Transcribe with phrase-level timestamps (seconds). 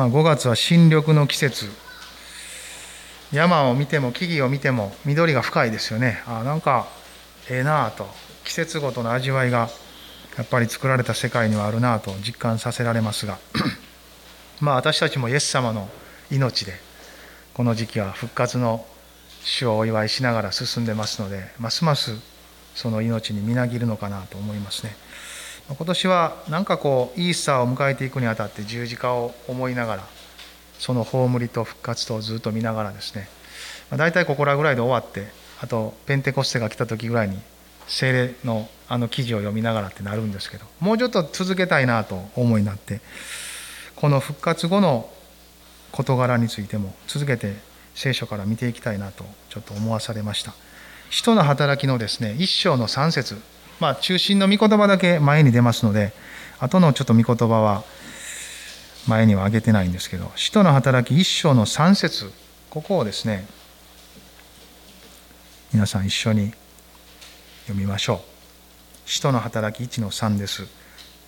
[0.00, 1.68] まあ、5月は新緑の季節。
[3.34, 6.22] 山を見ても木々を見ても緑が深いですよね。
[6.26, 6.88] あなんか
[7.50, 8.08] ええなあと
[8.42, 9.68] 季節ごとの味わいが
[10.38, 13.36] やっぱり作られた世界にはあるなあと実感させられますが。
[14.58, 15.90] まあ私たちもイエス様の
[16.30, 16.72] 命で
[17.52, 18.86] この時期は復活の
[19.42, 22.16] 主をお祝いしながら進んでますのでますます
[22.74, 24.96] その命にみなぎるのかなと思いますね。
[25.76, 30.02] 今年はなんかこうイースターを迎えていくにあたって十字架を思いながら
[30.78, 33.28] その葬りと復活とずっと見ながらですね
[33.96, 35.28] 大体ここらぐらいで終わって
[35.60, 37.38] あとペンテコステが来た時ぐらいに
[37.86, 43.00] 精霊のあの記事を読みながらってなるんですけどもうちょっと続けたいなと思いになって
[43.94, 45.08] この復活後の
[45.92, 47.54] 事柄についても続けて
[47.94, 50.54] 聖書から見ていきたいなとちょっと思わされました。
[51.10, 53.36] 使徒の働きのですね一章の3節。
[53.80, 56.12] まあ、中心の御言葉だけ前に出ますので、
[56.58, 57.82] 後のちょっと御言葉は
[59.08, 62.30] 前には挙げてないんですけど、使徒の働き一章の3節
[62.68, 63.46] ここをですね、
[65.72, 66.52] 皆さん一緒に
[67.62, 68.18] 読みましょう。
[69.06, 70.66] 使徒の働き1の3です。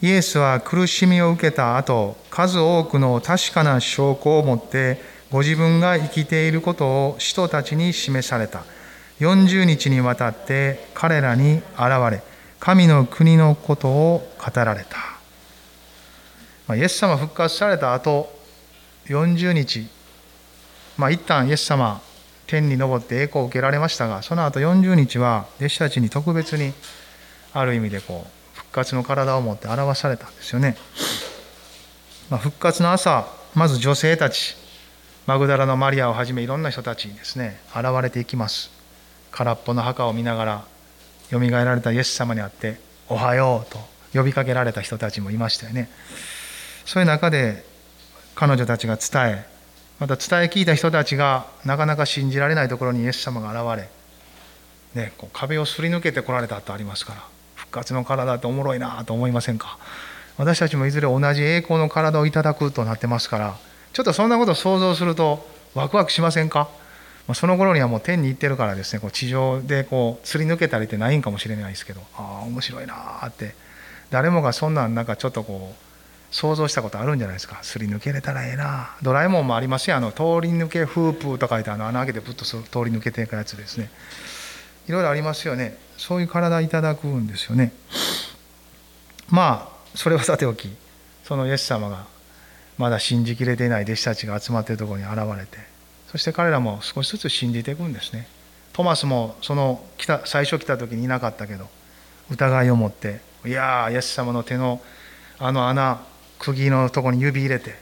[0.02, 8.64] イエスは苦しみを受けた後、数多くの確かな証拠を持って、ご自分が生きていることを使徒たちに示された。
[9.20, 12.22] 40日にわたって彼らに現れ、
[12.62, 14.96] 神の国のことを語られた。
[16.68, 18.32] ま、イエス様復活された後
[19.06, 19.88] 40日、
[20.96, 22.00] まあ、一旦イエス様
[22.46, 26.72] 天に昇って栄光を受けられましたがその後40日は弟子たちに特別に
[27.52, 30.76] ある意味でこう復活の体を持って表されたんですよね、
[32.30, 34.54] まあ、復活の朝まず女性たち
[35.26, 38.70] マグダラのマリアをはじめいろんな人たちにですね現れていきます
[39.32, 40.71] 空っぽの墓を見ながら
[41.32, 42.78] よみがえられたイエス様に会って
[43.08, 43.80] 「おはよう」と
[44.12, 45.88] 呼びかけられた人たちもいましたよね。
[46.84, 47.64] そういう中で
[48.34, 49.46] 彼女たちが伝え
[49.98, 53.88] また伝え聞いた人たちがなかなか信じられないところにイエス様が現
[54.94, 57.22] れ、ね、こう壁をすり抜けてこられたとありますから
[57.54, 59.78] 復活の体っておもろいなと思いませんか？
[60.36, 63.56] 私たちもいずれ同じ栄光の体をいただくとなってますから
[63.92, 66.68] ちょっとそんなことを想像するとワクワクしませんか？
[67.32, 72.94] まその頃にはもう天に行ってるからですねこう地上でこうすり抜けたりってないんかもしれないですけどああ面白いな
[73.26, 73.54] って。
[74.12, 77.58] 誰もがそんなんなんかちょっとこう想像したことあるんじゃないですか。
[77.62, 83.90] すり抜けれたらええなドラえもんもありますよあの通り抜けフープと書いてあの穴開けてぶっと通り抜けていくやつですね。
[84.86, 85.78] いろいろありますよね。
[85.96, 87.72] そういう体いただくんですよね。
[89.30, 90.68] まあそれはさておき
[91.24, 92.04] そのイエス様が
[92.76, 95.71] まだ信じきれていない弟子たちが集まっているところに現れて
[96.12, 98.28] そして彼らも少しずつ信じていくんですね。
[98.74, 101.68] トマスもその来た最初来た時にいなかったけど
[102.30, 104.80] 疑いを持っていやイエス様の手の
[105.38, 106.00] あの穴
[106.38, 107.76] 釘のとこに指入れて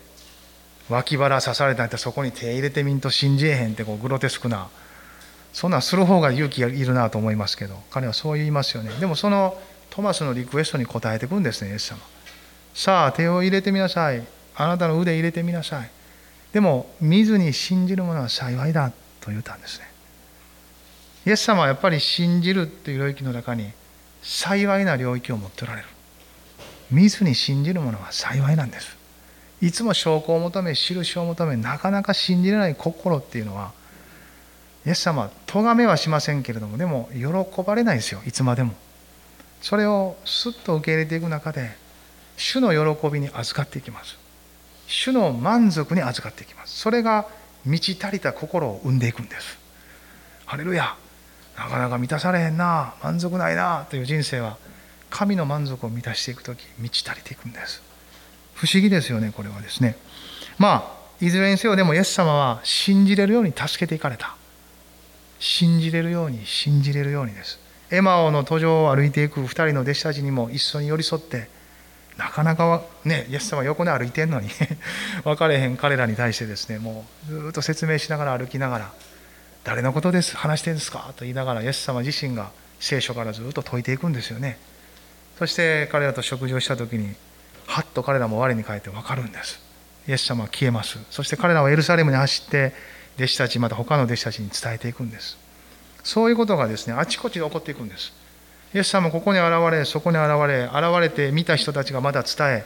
[0.89, 4.69] 脇腹刺されたんやったらそこに手入れてみんと信じえへんってこうグロテスクな
[5.53, 8.91] そんなんする方が勇気がいるなと思いますけど彼はそう言いますよね。
[9.01, 11.99] でもそのトマスのリクエストに応えていくんですねイエス様。
[12.75, 14.25] さあ手を入れてみなさい。
[14.57, 15.91] あなたの腕入れてみなさい。
[16.53, 18.91] でも見ずに信じる者は幸いだ
[19.21, 19.91] と言ったんですね。
[21.27, 23.71] イエス様はやっぱり信じるっていう領域の中に
[24.23, 25.89] 幸いな領域を持っておられる。
[26.91, 28.97] 見ずに信じる者は幸いなんです。
[29.61, 33.73] いつも証拠を求め印を求めなかなか信じれない心っていうのは
[34.87, 38.21] イエス様は咎めはしませんけれどもでも喜ばれないですよ。
[38.27, 38.73] いつまでも。
[39.61, 41.71] それをすっと受け入れていく中で
[42.39, 44.17] 主の喜びに預かっていきます。
[44.91, 46.77] 主の満足に預かっていきます。
[46.81, 47.27] それが
[47.65, 49.57] 満ち足りた心を生んでいくんです。
[50.47, 50.97] ハレルヤ。
[51.57, 52.95] なかなか満たされへんな。
[53.01, 53.87] 満足ないな。
[53.89, 54.57] という人生は
[55.09, 57.83] 神の満足を満たしていく時満ち足りていくんです。
[58.55, 59.97] 不思議ですよねこれはですね。
[60.59, 64.35] まあいずれにせよでもイエス様は信じれるように助けていかれた。
[65.39, 67.61] 信じれるように信じれるようにです。
[67.93, 71.49] エマオの途上を歩いていく2人の弟子たちにも一緒に寄り添って
[72.21, 74.51] なかなかねイエス様横で歩いてんのに
[75.25, 78.93] 分かれへん彼らに対してですねもうずっと説明しながら歩きながら
[79.65, 84.59] 「誰のことです話してんですか?」と言いながらイエス様自身が聖書からずっと説いていくんですよね。
[85.39, 87.15] そして彼らと食事をした時に
[87.67, 89.59] はっと彼らも我に返って分かるんです。
[90.07, 90.99] イエス様は消えます。
[91.11, 92.75] そして彼らはエルサレムに走って
[93.17, 95.39] 弟子たちまた他の弟子たちに伝えていくんです。
[96.05, 98.13] そういうことがですねあちこちで起こっていくんです。
[98.75, 102.65] イエス様ここに現れ、そこに現れ、現れて見た人たちがまだ伝え、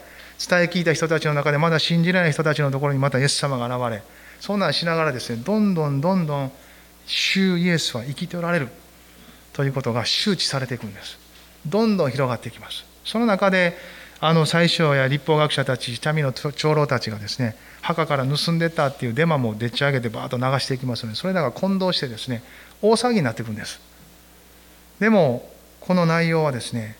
[0.48, 4.02] 伝え聞いた人たちの中でまだ信じられない人たちのところにまたイエス様が現れ、
[4.40, 6.52] そんなんしながらですね、どんどんどんどん、
[7.06, 8.68] 主イエスは生きておられる
[9.52, 11.18] ということが周知されていくんです。
[11.66, 12.84] どんどん広がっていきます。
[13.04, 13.76] その中で、
[14.20, 22.42] あの最初や立法学者たち民の長老たちがですね墓から盗んでったっていうデマもでっち上げてバーッと流していきますのでそれらが混同してですね
[22.80, 23.80] 大騒ぎになっていくんです
[24.98, 25.46] でも
[25.86, 26.96] この内容はですね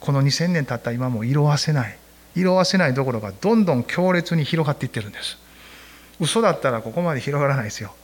[0.00, 1.98] この2000年経った今も色あせない
[2.34, 5.36] 色あせないどころかどんどん強烈に広がっていってるんです。
[6.18, 7.94] 嘘だったらここまで広がらないですよ。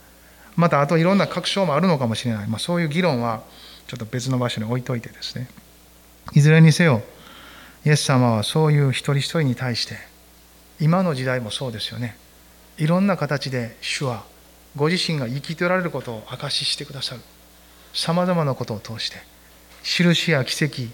[0.55, 3.43] またあといろんな確証もあるのかもしれない、まあ、そういう議論は
[3.87, 5.49] ちょっと別の場所に置いといてですね。
[6.35, 7.03] いずれにせよ
[7.87, 9.97] イエス様はそういう一人一人に対して
[10.79, 12.19] 今の時代もそうですよね。
[12.77, 14.25] いろんな形で主は
[14.77, 17.23] ご自身が生きておられることを証ししてくださる。
[17.95, 19.17] さまざまなことを通して
[19.83, 20.93] 印や奇跡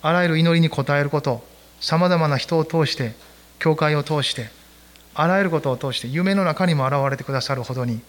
[0.00, 1.44] あらゆる祈りに応えること
[1.80, 3.12] さまざまな人を通して
[3.58, 4.50] 教会を通して
[5.14, 8.00] あらゆることを通して夢の中にも現れてくださるほどに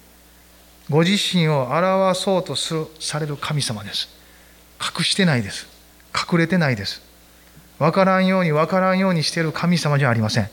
[0.89, 4.09] ご自身を表そうとするされる神様です。
[4.81, 5.67] 隠してないです。
[6.13, 7.01] 隠れてないです。
[7.79, 10.49] 分からんように分からんようにしている神様じゃありません。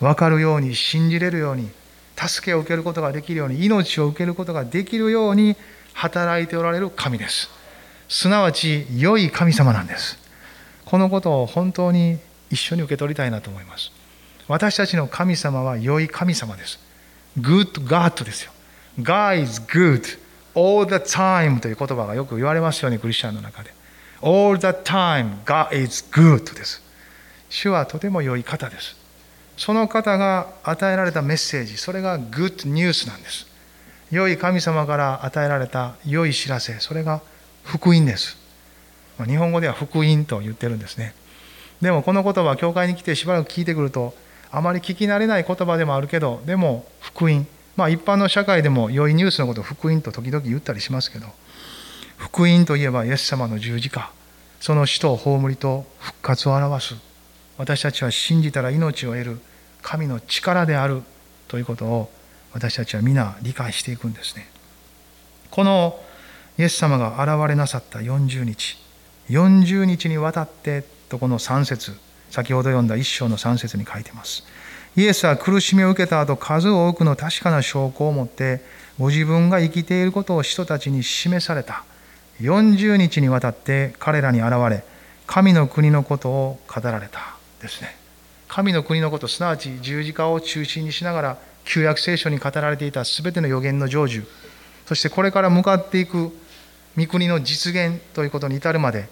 [0.00, 1.70] 分かるように信じれるように
[2.16, 5.56] 助けを受けることができるように命を受けることができるように
[5.92, 7.48] 働いておられる神です。
[8.10, 10.18] すなわち良い神様なんです。
[10.84, 12.18] このことを本当に
[12.50, 13.92] 一緒に受け取りたいなと思います。
[14.48, 16.80] 私たちの神様は良い神様です。
[17.38, 18.50] Good God ですよ。
[18.98, 20.18] God is good
[20.56, 23.72] all the time という言葉がよく言われますよねクリスチャンの中で。
[24.22, 26.82] All the time God is good です。
[27.48, 28.96] 主はとても良い方です。
[29.56, 33.46] その方が与えられたメッセージそれが Good News なんです。
[34.10, 37.22] 良い神様から与えられた良い知らせそれが
[37.64, 38.38] 福音です。
[39.26, 41.14] 日本語では福音と言ってるんですね。
[41.80, 44.14] でもこの言葉は教会に来てしばらく聞いてくると
[44.50, 47.46] あまり聞き慣れない言葉でもあるけどでも福音
[47.76, 51.26] まあ一般の社会でも良いニュースのことを福音と時々言ったりしますけど
[52.18, 54.12] 福音といえばイエス様の十字架
[54.60, 56.94] その死と葬りと復活を表す
[57.56, 59.40] 私たちは信じたら命を得る
[59.82, 61.02] 神の力である
[61.48, 62.10] ということを
[62.52, 64.48] 私たちは皆理解していくんですね。
[65.50, 65.98] この
[66.60, 68.76] イエス様が現れなさった40日。
[69.30, 71.96] 40日にわたってとこの3節。
[72.30, 74.44] 先ほど読んだ一章の3節に書いてます。
[74.94, 78.60] イエスは苦しみを受けた後数多くの確かな証拠を持って
[78.98, 81.82] ご自分が生きていることを人たちに示された。
[82.42, 84.84] 40日にわたって彼らに現れ
[85.26, 87.36] 神の国のことを語られた。
[87.62, 87.96] ですね。
[88.48, 94.26] 神の国のことすなわち十字架を中心にしながら旧約聖書に語られていた全ての予言の成就。
[94.84, 96.30] そしてこれから向かっていく
[96.96, 99.08] 御国の実現ということに至るまで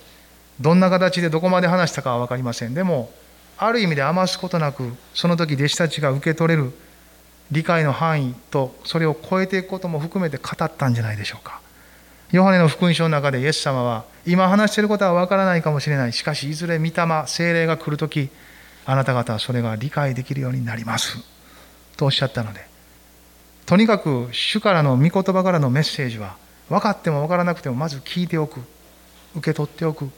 [0.60, 2.74] どんな形でどこまで話したかは分かりません。
[2.74, 3.10] でも
[3.56, 6.72] ある意味で余すことなくその時弟子たちが受け取れる
[7.50, 11.60] 理解の範囲とそれを超えていくことも含めて語ったんじゃないでしょうか。
[12.30, 16.12] ヨハネの福音書の中でイエス様は今話していることは分からないかもしれない。
[16.12, 16.92] しかしいずれ御霊
[17.26, 18.28] 精霊が来る時
[18.84, 21.18] あなた方はそれが理解できるようになります。
[21.96, 22.66] とおっしゃったので
[23.66, 26.36] とにかく主からの御言葉からのメッセージは
[26.68, 28.60] 分かっても分からなくてもまず聞いておく。
[29.34, 30.10] 受け取っておく。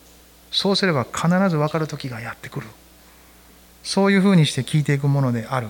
[0.51, 2.67] そうすれば必ず分かる時がやってくる。
[3.83, 5.69] そういうふうにして聞いていくものである。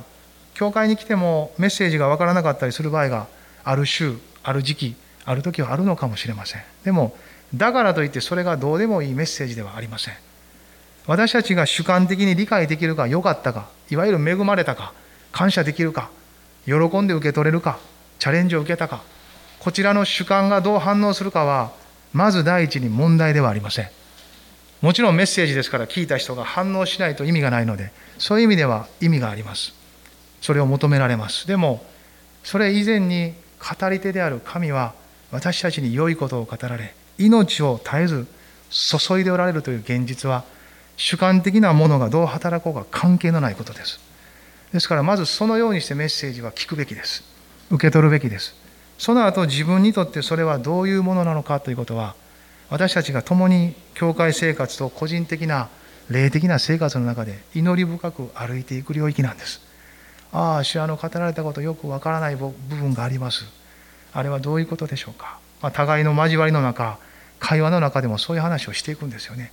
[0.54, 3.28] 教会に来てもメッセージが分からなかったりする場合が
[3.64, 6.62] ある週ある時期ある時はあるのかもしれません。
[6.84, 7.16] でも
[7.54, 10.14] だからといってそれがどうでもいいメッセージではありません。
[11.06, 14.92] 私たちが主観的に理解できるか良かったかいわゆる恵まれたか
[15.32, 16.10] 感謝できるか
[16.66, 17.78] 喜んで受け取れるか
[18.18, 19.02] チャレンジを受けたか
[19.60, 21.72] こちらの主観がどう反応するかは
[22.12, 23.88] まず第一に問題ではありません
[24.80, 29.72] もちろんメッセージですから聞いた人が反応しないと意味がないのでそういう意味では意味があります
[30.40, 31.84] それを求められますでも
[32.42, 34.94] それ以前に語り手である神は
[35.30, 38.26] 私たちに良いことを語られ命を絶えず
[38.70, 40.44] 注いでおられるという現実は
[40.96, 44.00] 主観的なものがどう働こうか関係のないことです。
[44.72, 47.24] ですからまずそのようにしてメッセージは聞くべきです。
[47.70, 48.54] 受け取るべきです。
[49.00, 52.14] その後自分にとってそれはどういうものなのかということは
[52.68, 55.70] 私たちが共に教会生活と個人的な
[56.10, 59.60] 霊的な生活の中で祈り深く歩いていく領域なんです。
[60.32, 63.44] ああ、主あの語られたことよくわからない部分があります。
[64.12, 65.38] あれはどういうことでしょうか。
[65.62, 66.98] まあ、互いの交わりの中、
[67.38, 69.52] 会話の中でもそういう話をしていくんですよね。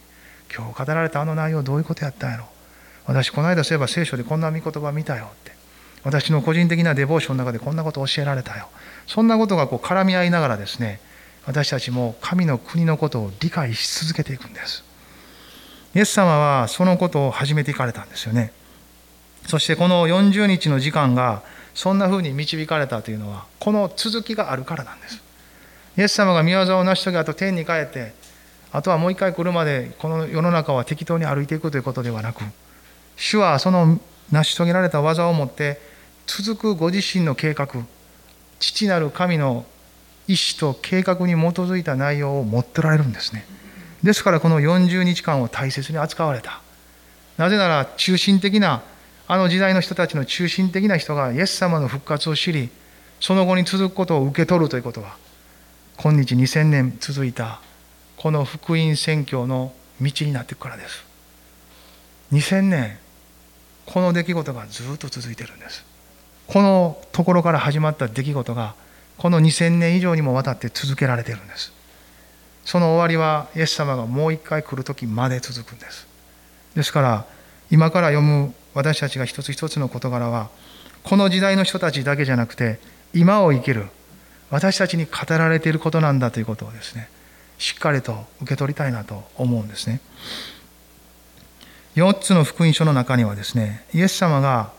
[0.56, 2.46] 今日語られたあの内容どういうことやったんやろ
[3.06, 5.57] 私この間そういえば聖書でこんな御言葉見たよって
[6.04, 8.70] 私の個人的なデボーションの中でこんなこと教えられたよ。
[9.08, 11.00] そんなことがこう絡み合いながらですね
[11.46, 14.84] 私たちも神の国のことを理解し続けていくんです。
[15.96, 18.52] イエス様はそのことを始めていかれたんですよね。
[19.48, 21.42] そしてこの40日の時間が
[21.74, 25.22] そんな風に導かれたというのはこの続きがあるからなんです。
[25.98, 28.14] イエス様が御業を成し遂げあと天に帰って
[28.72, 32.44] あとはもう一回来るまでこの世の中は適当に歩いていくということではなく
[33.16, 34.00] 主はその
[34.32, 35.80] 成し遂げられた技をもって
[36.26, 37.68] 続くご自身の計画
[38.60, 39.66] 父なる神の
[40.28, 43.46] 意志と計画に基づいた内容を持っておられるんですね。
[44.04, 46.62] ですからこの40日間を大切に扱われた。
[47.38, 48.84] なぜなら中心的な
[49.28, 52.70] あの時代の人たちの中心的な人がイエス様の復活を知り
[53.20, 55.18] その後に続くことを受け取るということは
[55.98, 57.60] 今日2000年続いた
[58.16, 61.06] この福音宣教の道になっていくからです。
[62.32, 62.98] 2000年
[63.88, 65.86] この出来事がずっと続いてるんです。
[66.46, 68.76] このところから始まった出来事が
[69.18, 71.74] この2000年以上にもわたって続けられてるんです。
[72.66, 76.06] その終わりはイエス様がもう一回来る時まで続くんです。
[76.76, 77.26] ですから
[77.72, 80.50] 今から読む私たちが一つ一つの事柄は
[81.04, 82.80] この時代の人たちだけじゃなくて
[83.14, 83.88] 今を生きる
[84.52, 87.10] 私たちに語られていることなんだということをですね
[87.58, 90.00] しっかりと受け取りたいなと思うんですね。
[91.98, 94.72] 4つの福音書の中にはですねイエス様が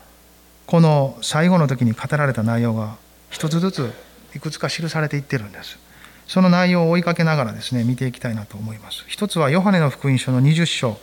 [0.65, 2.95] この最後の時に語られた内容が
[3.29, 3.91] 一つずつ
[4.35, 5.77] いくつか記されていってるんです。
[6.27, 9.03] その内容を追いかけながらですね見ていきたいなと思います。
[9.07, 10.97] 一つはヨハネの福音書の20章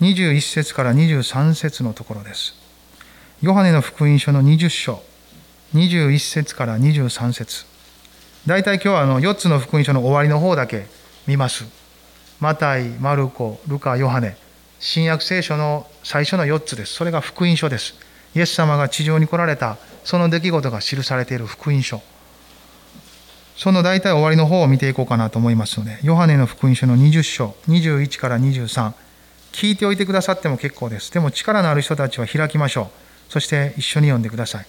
[0.00, 2.54] 21節から23節のところです。
[3.42, 5.02] ヨハネの福音書の20章
[5.74, 7.66] 21節から23節。
[8.46, 10.86] 大体今日はあの4つの福音書の終わりの方だけ
[11.26, 11.66] 見ます。
[12.38, 14.38] マタイ、マルコ、ルカ、ヨハネ。
[14.80, 16.94] 新約聖書の最初の4つです。
[16.94, 17.94] それが福音書です。
[18.34, 19.76] イエス様が地上に来られた。
[20.04, 22.00] その出来事が記されている福音書。
[23.56, 28.94] その大体終わりの方を見ていこうかなと思いますのでヨハネの福音書の20章21から23
[29.52, 31.12] 聞いておいてくださっても結構です。
[31.12, 32.84] でも力のある人たちは開きましょ
[33.28, 33.32] う。
[33.32, 34.66] そして一緒に読んでください。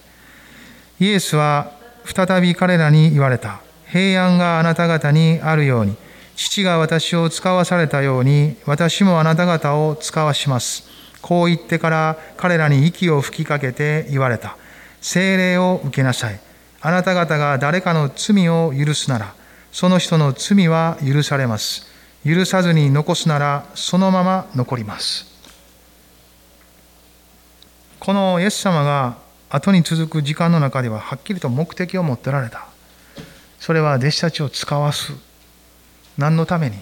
[0.99, 1.71] イエスは
[2.03, 3.61] 再び彼らに言われた。
[3.87, 5.95] 平安があなた方にあるように。
[6.41, 10.89] 父が私を使わされたように私もあなた方を使わします。
[11.21, 14.57] こう言ってから彼らに息を吹きかけて言われた。
[15.01, 16.39] 精霊を受けなさい。
[16.81, 19.35] あなた方が誰かの罪を許すなら
[19.71, 21.85] その人の罪は許されます。
[22.25, 25.27] 許さずに残すならそのまま残ります。
[27.99, 29.17] このイエス様が
[29.51, 32.65] 後に続く時間の中でははっきりと目的を持ってられた。
[33.59, 35.30] それは弟子たちを使わす。
[36.21, 36.77] 何のために？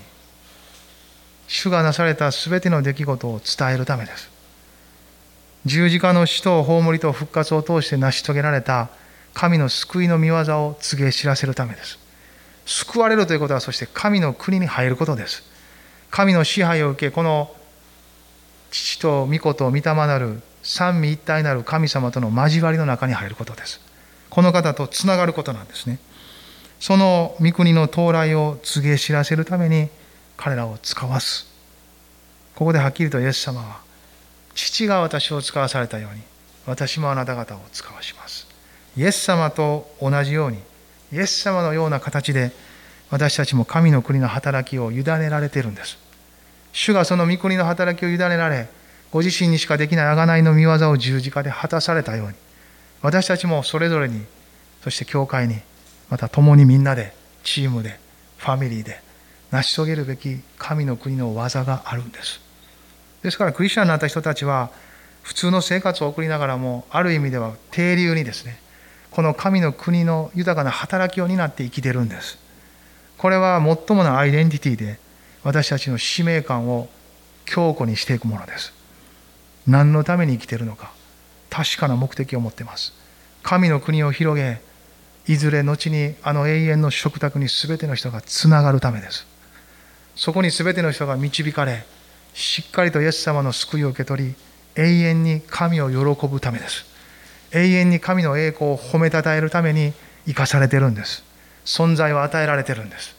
[1.48, 4.29] 主がなされた全ての出来事を伝えるためです。
[5.65, 8.89] 十字架の死と葬りと復活を通して成し遂げられた
[9.34, 11.98] 神の救いの御業を告げ知らせるためです。
[12.65, 15.43] 救われるということはそして神の国に入ることです。
[16.12, 17.50] 神の支配を受けこの
[18.72, 23.79] 父と御子と御霊なる三位一体なる神様との交わりの中に入ることです。
[24.29, 25.98] この方とつながることなんですね。
[26.79, 29.89] その御国の到来を告げ知らせるために
[30.38, 31.48] 彼らを使わす。
[32.55, 33.81] ここではっきりとイエス様は
[34.55, 36.21] 父が私を使わされたように
[36.65, 38.48] 私もあなた方を使わします。
[38.98, 40.59] イエス様と同じように
[41.12, 42.51] イエス様のような形で
[43.09, 45.98] 私たちも神の国の働きを委ねられているんです。
[46.71, 48.69] 主がその御国の働きを委ねられ
[49.12, 52.33] ご自身にしかできない贖いの御業を十字架で果たされたように
[53.01, 54.24] 私たちもそれぞれに
[54.83, 55.55] そして教会に
[56.10, 57.13] また共にみんなで
[57.44, 58.00] チームで
[58.38, 59.01] ファミリーで
[59.51, 62.39] 成し遂げるべき神の国の技があるんです。
[63.24, 64.70] ですからクリスチャンになった人たちは
[65.24, 68.60] 普通の生活を送りながらもある意味では定流にですね
[69.12, 72.38] この神の国の豊かな働きを担って生きてるんです。
[73.18, 75.00] これは最もなアイデンティティで
[75.44, 76.88] 私たちの使命感を
[77.46, 78.74] 強固にしていくものです。
[79.68, 80.92] 何のために生きているのか
[81.50, 82.94] 確かな目的を持ってます。
[83.44, 84.62] 神の国を広げ
[85.29, 89.27] いずれ後にあの永遠の食卓に全ての人がつながるためです。
[90.15, 91.86] そこに全ての人が導かれ
[92.33, 94.36] しっかりとイエス様の救いを受け取り
[94.75, 96.83] 永遠に神を喜ぶためです。
[97.51, 99.93] 永遠に神の栄光を褒めたたえるために
[100.25, 101.24] 生かされてるんです。
[101.63, 103.15] 存在を与えられてるんです。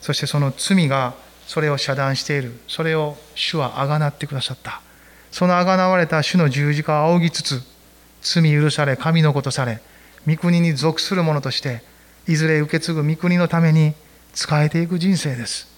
[0.00, 1.14] そしてその罪が
[1.46, 2.58] それを遮断している。
[2.66, 4.80] それを主はあがなってくださった。
[5.30, 7.62] そのあがなわれた主の十字架を仰ぎつつ
[8.22, 9.80] 罪許され神のことされ
[10.26, 11.82] 御国に属する者として
[12.26, 13.94] いずれ受け継ぐ御国のために
[14.34, 15.68] 仕えていく人生です。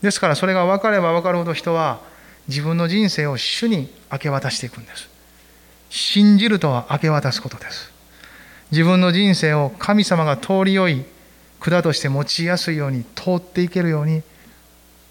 [0.00, 2.00] ですからそれが分かれば分かるほど人は
[2.48, 5.08] 自分の人生を主に明け渡していくんです。
[5.90, 7.92] 信じるとは明け渡すことです。
[8.70, 11.04] 自分の人生を神様が通りよい
[11.60, 14.22] 管として用いやすいように通っていけるように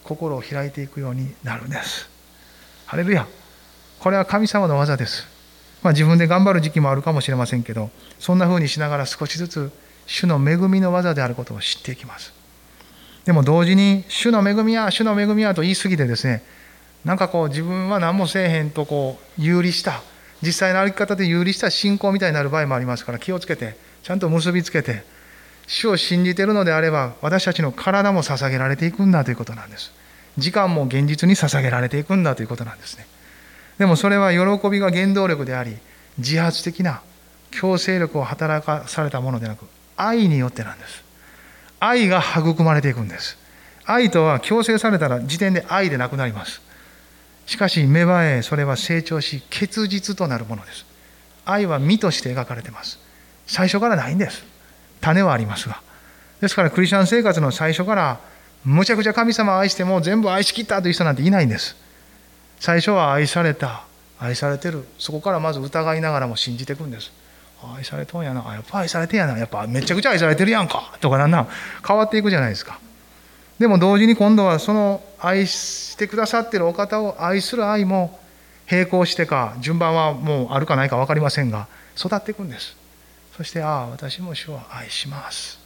[0.03, 2.09] 心を開いていくようになるんです。
[2.87, 3.27] ハレルヤ。
[3.99, 5.27] これは神様の技です。
[5.83, 9.71] まあ自分で頑張る時期もあるかもしれませんけどそんな風にしながら少しずつ
[10.05, 12.33] 主の恵みの技であることを知っていきます。
[13.25, 16.43] でも同時に主の恵みや主の恵みやと言い過ぎてですね
[17.05, 20.01] なんかこう自分は何もせえへんとこう有利した
[20.41, 25.03] 実際の歩き方で有利した信仰みたいになる場合もありますから気をつけてちゃんと結びつけて
[25.67, 29.91] 主を信じているのであれば私たちの体も捧げられていくんだということなんです。
[30.37, 33.05] 時間も現実に捧げられていくんだということなんですね。
[33.77, 35.77] でもそれは喜びが原動力であり
[36.17, 37.01] 自発的な
[37.51, 39.65] 強制力を働かされたものでなく
[39.97, 41.03] 愛によってなんです。
[41.79, 43.37] 愛が育まれていくんです。
[43.85, 46.61] 愛とは強制されたら時点で愛でなくなります。
[47.45, 50.85] しかし芽生えそれは成長し結実となるものです。
[51.45, 52.99] 愛は実として描かれています。
[53.47, 54.43] 最初からないんです。
[55.01, 55.81] 種はありますが。
[56.39, 58.19] ですからクリスチャン生活の最初から
[58.63, 61.75] むちゃくちゃ神様を愛しても全部愛しきったという人なんていないんです。
[62.61, 63.85] 最初は愛された。
[64.19, 64.85] 愛されてる。
[64.99, 67.11] そこからまず疑いながらも信じていくんです。
[67.75, 68.41] 愛されとんやな。
[68.53, 69.35] やっぱ愛されてんやな。
[69.35, 70.93] やっぱめちゃくちゃ愛されてるやんか。
[71.01, 71.47] とかなんなん。
[71.85, 72.79] 変わっていくじゃないですか。
[73.57, 78.19] でも同時に今度はその愛してくださってるお方を愛する愛も
[78.69, 82.77] 並行してか順番はもうあるかないか分かりませんが育っていくんです。
[83.35, 85.59] そしてああ私も主を愛します。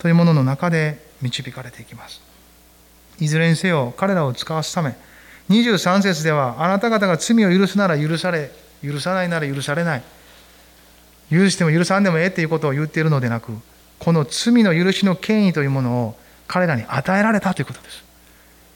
[0.00, 2.20] というものの中で導かれていきます。
[3.20, 4.96] いずれにせよ彼らを使わすため
[5.48, 8.50] 23節ではあなた方が罪を許すなら許され
[8.82, 10.02] 許さないなら許されない。
[11.30, 13.52] 許しても許さんでもええっていうことを言っているのでなく
[13.98, 18.04] この罪の許しの権威というものを彼らに与えられたということです。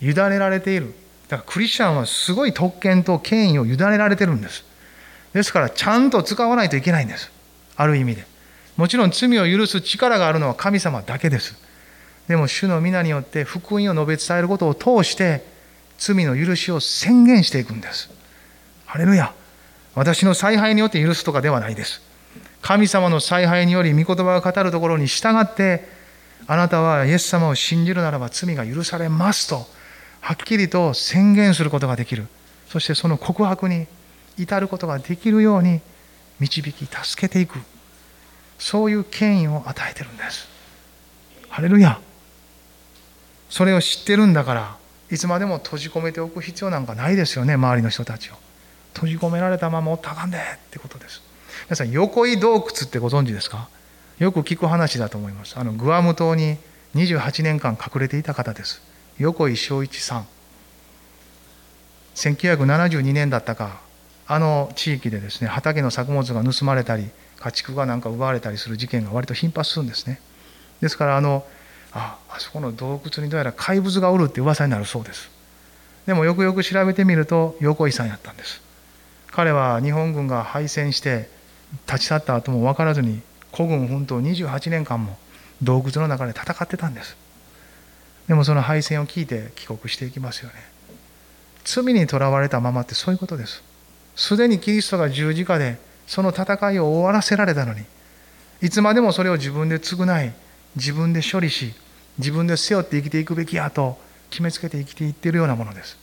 [0.02, 0.94] 委ねられている。
[1.28, 4.64] だからクリスチャンはすごい特権と権威を委ねられてるんです。
[5.32, 7.30] ですからちゃんと使わないといけないんです。
[7.76, 8.26] ある意味で。
[8.76, 11.54] もちろん罪を許す力があるのは神様だけです。
[12.28, 15.44] でも主の皆によって福音を述べ伝えることを通して
[16.02, 18.10] 罪の許しを宣言していくんです。
[18.86, 19.32] ハレルヤ。
[19.94, 22.02] 私の采配によって許すとかではないです。
[22.60, 25.86] 神様の采配により御言葉が語るところに従って
[26.48, 29.66] あなたはイエス様を信じるならば罪が許されますと
[30.20, 32.26] はっきりと宣言することができる。
[32.68, 33.86] そしてその告白に
[34.36, 35.80] 至ることができるように
[36.40, 37.60] 導き助けていく。
[38.58, 40.48] そういう権威を与えてるんです。
[41.48, 42.00] ハレルヤ。
[43.50, 44.81] それを知ってるんだから
[45.12, 48.34] いつまでも閉じ込めておく必要なんかないですよね周りの人たちを。
[48.94, 51.22] 閉じ込められたままおったかんでってことです。
[51.66, 53.68] 皆さん横井洞窟ってご存知ですか？
[54.18, 55.58] よく聞く話だと思います。
[55.58, 56.56] あのグアム島に
[56.94, 58.80] 28年間隠れていた方です。
[59.18, 60.26] 横井正一さん。
[62.14, 63.82] 1972年だったか。
[64.26, 70.20] あの地域でですね畑の作物が盗まれたり家畜がなんか奪われたりする事件が割と頻発するんですね。
[70.80, 71.44] ですからあの
[71.94, 75.30] ああそこの洞窟にどうやら怪物がおるって噂になるそうです。
[76.06, 78.60] でもよくよく調べてみると横井さんやったんです。
[79.30, 81.28] 彼は日本軍が敗戦して
[81.86, 85.16] 立ち去った後も分からずに孤軍奮闘28年間も
[85.62, 87.16] 洞窟の中で戦ってたんです。
[88.28, 90.54] でもその敗戦を聞いて帰国していきますよね。
[91.64, 93.62] 罪にとらわれたままってそういうことです。
[94.16, 97.84] すでにキリストが十字架でその戦いを終わらせられたのに
[98.60, 100.32] いつまでもそれを自分で償い
[100.76, 101.74] 自分で処理し
[102.18, 103.98] 自分で背負って生きていくべきやと
[104.30, 105.98] 決めつけて生きていっているようなものです。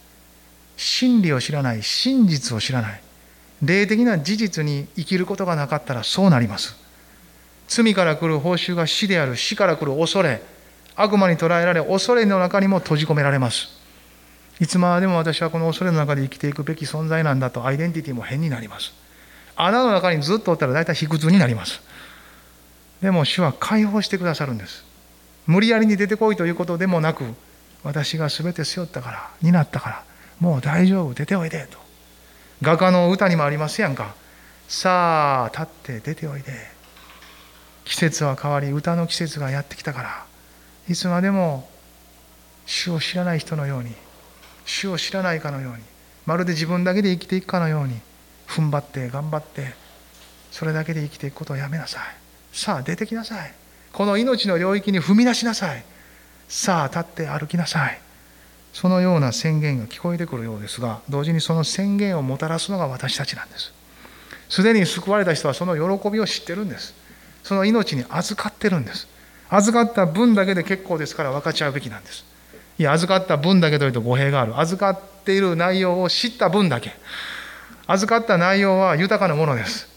[0.78, 3.02] 真理を知らない真実を知らない。
[3.62, 6.76] 霊的な事実に生きることがなかったらそうなります。
[7.68, 10.42] 罪から来る報酬が死である死から来る恐れ
[10.96, 13.70] 悪魔に捉えられ恐れの中にも閉じ込められます。
[14.60, 18.94] いつまでも私はこの恐れの中で生きていくべき存在なんだとアイデンティティも変になります。
[19.56, 21.82] 穴の中にずっとおったら大体卑屈になります。
[23.02, 24.86] でも主は解放してくださるんです。
[25.48, 27.24] 無理やりに出てこいということでもなく
[27.84, 30.04] 私が全て背負ったからになったから
[30.40, 31.78] もう大丈夫出ておいでと。
[32.62, 34.16] 画家の歌にもありますやんか。
[34.68, 36.52] さあ立って出ておいで。
[37.86, 40.26] 季節は変わり歌の季節がやってきたから。
[40.88, 41.70] いつまでも
[42.66, 43.96] 主を知らない人のように
[44.66, 45.80] 主を知らないかのように
[46.26, 48.00] まるで自分だけで生きていくかのように
[48.48, 49.74] 踏ん張って頑張って
[50.52, 52.19] それだけで生きていくことをやめなさい。
[52.52, 53.54] さあ出てきなさい。
[53.94, 55.84] この命の領域に踏み出しなさい。
[56.48, 58.00] さあ立って歩きなさい。
[58.74, 63.74] そのような宣言が聞こえてくるようですが同時にその宣言をもたらすのが私たちなんです。
[64.50, 66.94] すでに救われた人はその喜びを知ってるんです。
[67.44, 69.08] その命に預かってるんです。
[69.50, 72.24] 預かった分だけで結構ですから分かち合うべきなんです。
[72.78, 74.60] いや預かった分だけというと語弊がある。
[74.60, 76.94] 預かっている内容を知った分だけ。
[77.88, 79.89] 預かった内容は豊かなものです。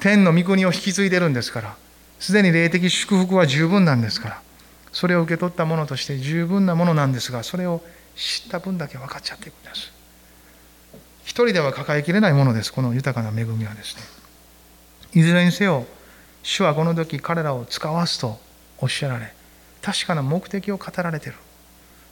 [0.00, 1.76] 天の御国を引き継いでるんですから。
[2.18, 4.42] すでに霊的祝福は十分なんですから。
[4.92, 7.82] それを受け取ったものとして十分なものなんですがそれを
[8.14, 9.92] 知った分だけ分かっちゃっていくんです。
[11.22, 12.72] 一人では抱えきれないものです。
[12.72, 14.02] この豊かな恵みはですね。
[15.12, 15.86] いずれにせよ
[16.42, 18.38] 主はこの時彼らを使わすと
[18.78, 19.34] おっしゃられ
[19.82, 21.38] 確かな目的を語られている。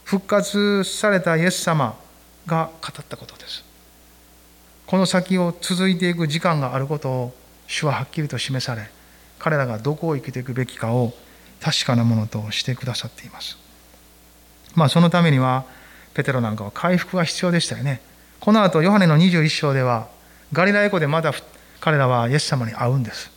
[0.04, 1.98] 復活されたイエス様
[2.46, 3.64] が語ったことです。
[4.86, 7.34] この先を続いていく時間があることを
[7.66, 8.90] 主ははっきりと示され
[9.38, 11.12] 彼らがどこを生きていくべきかを
[11.60, 13.58] 確かなものとしてくださっています。
[14.74, 15.64] まあそのためには
[16.14, 18.00] ペテロなんかは回復が必要でしたよね。
[18.40, 20.08] この後ヨハネの21章では
[20.52, 21.32] ガリラエ湖でまだ
[21.80, 23.30] 彼らはイエス様に会うんです。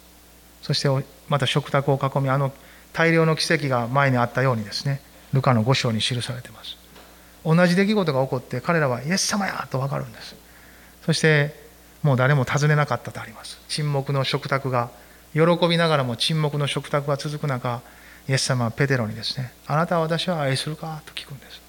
[0.62, 0.90] そして
[1.30, 2.52] また食卓を囲みあの
[2.94, 5.02] 大量の奇跡が前にあったようにですね
[5.34, 6.78] ルカの5章に記されています。
[7.46, 10.36] 同じ出来事が起こって彼らはイエス様やと分かるんです。
[11.06, 11.67] そして
[12.08, 13.60] もう誰も尋ねなかったとあります。
[13.68, 14.90] 沈黙の食卓が
[15.34, 17.82] 喜びながらも沈黙の食卓が続く中
[18.30, 21.02] イエス様はペテロにですねあなたは私は愛するか？
[21.06, 21.62] と聞くんです。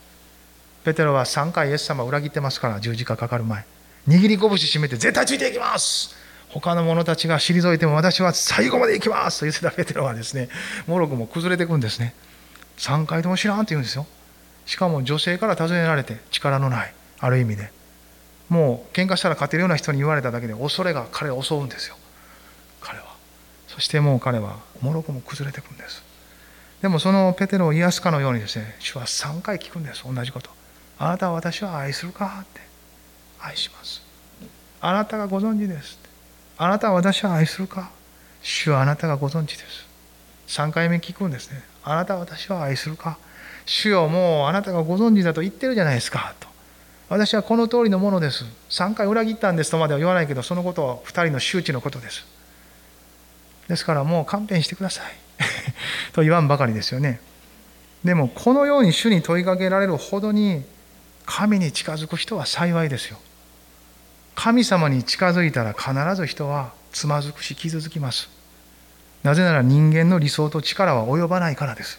[0.85, 3.65] ペテロは3回イエス様を裏切ってますから十字架かかる前
[4.07, 6.15] 握り拳締めて絶対ついていきます
[6.51, 9.41] 他の者たちが退いても私は最後まで行きます！
[9.41, 10.49] と言ってたペテロはですね
[10.87, 12.15] もろくも崩れていくんですね。
[12.79, 14.07] 3回とも知らんって言うんですよ。
[14.67, 17.77] しかも女性から尋ねられて力のないある意味で。
[18.49, 21.97] もう喧嘩したら勝てるような人に言われただけで恐れが彼を襲うんですよ。
[22.81, 23.05] 彼は。
[23.67, 26.03] そしてもう彼はもろくも崩れていくんです。
[26.81, 30.05] でもそのペテロを癒すかのようにですね主は3回聞くんです。
[30.05, 30.51] 同じこと。
[30.99, 32.61] あなたは私は愛するかって。
[33.41, 34.03] 愛します。
[34.81, 35.99] あなたがご存知です。
[36.57, 37.91] あなたは私は愛するか。
[38.43, 39.87] 主はあなたがご存知です。
[40.49, 41.63] 3回目聞くんですね。
[41.85, 43.19] あなたは私は愛するか。
[43.67, 46.35] 主よもうあなたがご存知だと言ってるじゃないですか。
[46.41, 46.48] と
[47.09, 48.45] 私はこの通りのものです。
[48.69, 52.27] 3回裏切ったんですとまでは言わないけどそのことは2人の周知のことです。
[53.67, 55.13] ですからもう勘弁してください。
[56.13, 57.21] と言わんばかりですよね。
[58.05, 60.65] でもこのように主に問いかけられるほどに
[61.25, 63.19] 神に近づく人は幸いですよ。
[64.35, 68.29] 神様に近づいたら必ず人はつまずくし傷つきます。
[69.23, 71.99] なぜなら人間の理想と力は及ばないからです。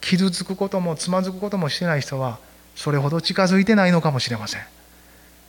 [0.00, 2.38] 傷つくこともつまずくこともしてない人は
[2.80, 4.62] それほど近づいてないのかもしれません。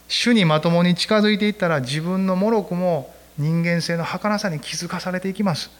[0.10, 5.72] 主にまともに近づいていったら自分のもろくも人間性の儚さに気づかされていきます。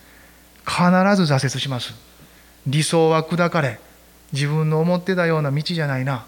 [0.66, 0.80] 必
[1.18, 1.94] ず挫折します。
[2.66, 3.82] 理想は砕かれ
[4.32, 6.26] 自分の思ってたような道じゃないな。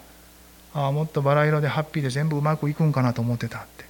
[0.74, 3.86] ああもっとバラ色でハッピーで全部うまくいくんかなと思ってたって。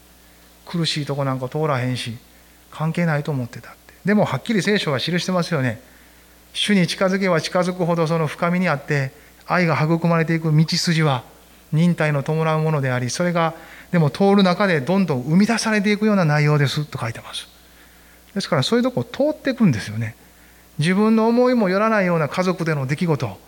[0.66, 2.16] 苦しいとこなんか通らへんし
[2.70, 3.94] 関係ないと思ってたって。
[4.04, 5.80] でもはっきり聖書は記してますよね。
[6.52, 11.24] 主に近づけば近づくほどその深みにあって愛が育まれていく道筋は
[11.72, 13.54] 忍耐の伴うものでありそれが
[13.90, 17.48] でも通る中でどんどん生み出されていくような内容ですと書いてます。
[18.34, 20.16] ですからそういうとこを通っていくんですよね。
[20.78, 23.38] 自分の思いもよらないような家族での出来事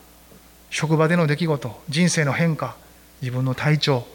[0.70, 2.76] 職場での出来事人生の変化
[3.20, 4.06] 自分の体調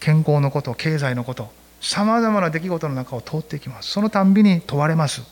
[0.00, 3.90] 健康のこと経済のことさまざまな出来事の中を通っていきます。
[3.90, 5.22] そのたんびに問われます。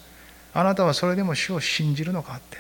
[0.55, 2.57] あなたはそれでも主を信じるのかって。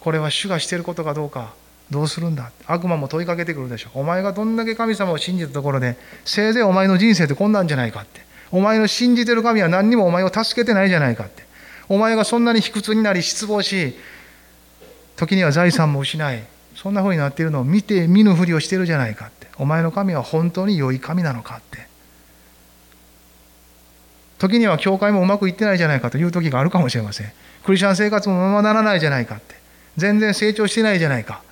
[0.00, 1.54] これは主がしていることかどうか。
[1.90, 2.50] どうするんだ？
[2.66, 3.90] 悪魔も問いかけてくるでしょ。
[3.94, 8.22] お前がどんだけ神様を信じたところでせいぜいお前の人生ってこんなんじゃないかって。
[8.50, 11.44] お前の信じてる神は何にもお前を助けてないじゃないかって。
[11.88, 13.94] お前がそんなに卑屈になり失望し
[15.16, 16.44] 時には財産も失い
[16.74, 19.48] そんなふうになっているのを見て見ぬふりをしてるじゃないかって。
[19.58, 21.86] お前の神は本当に良い神なのかって。
[24.38, 27.32] 時には教会もうまくいってないじゃないかという時があるかもしれません。
[27.64, 29.54] クリスチャン生活もままならないじゃないかって。
[29.96, 31.42] 全然成長してないじゃないか。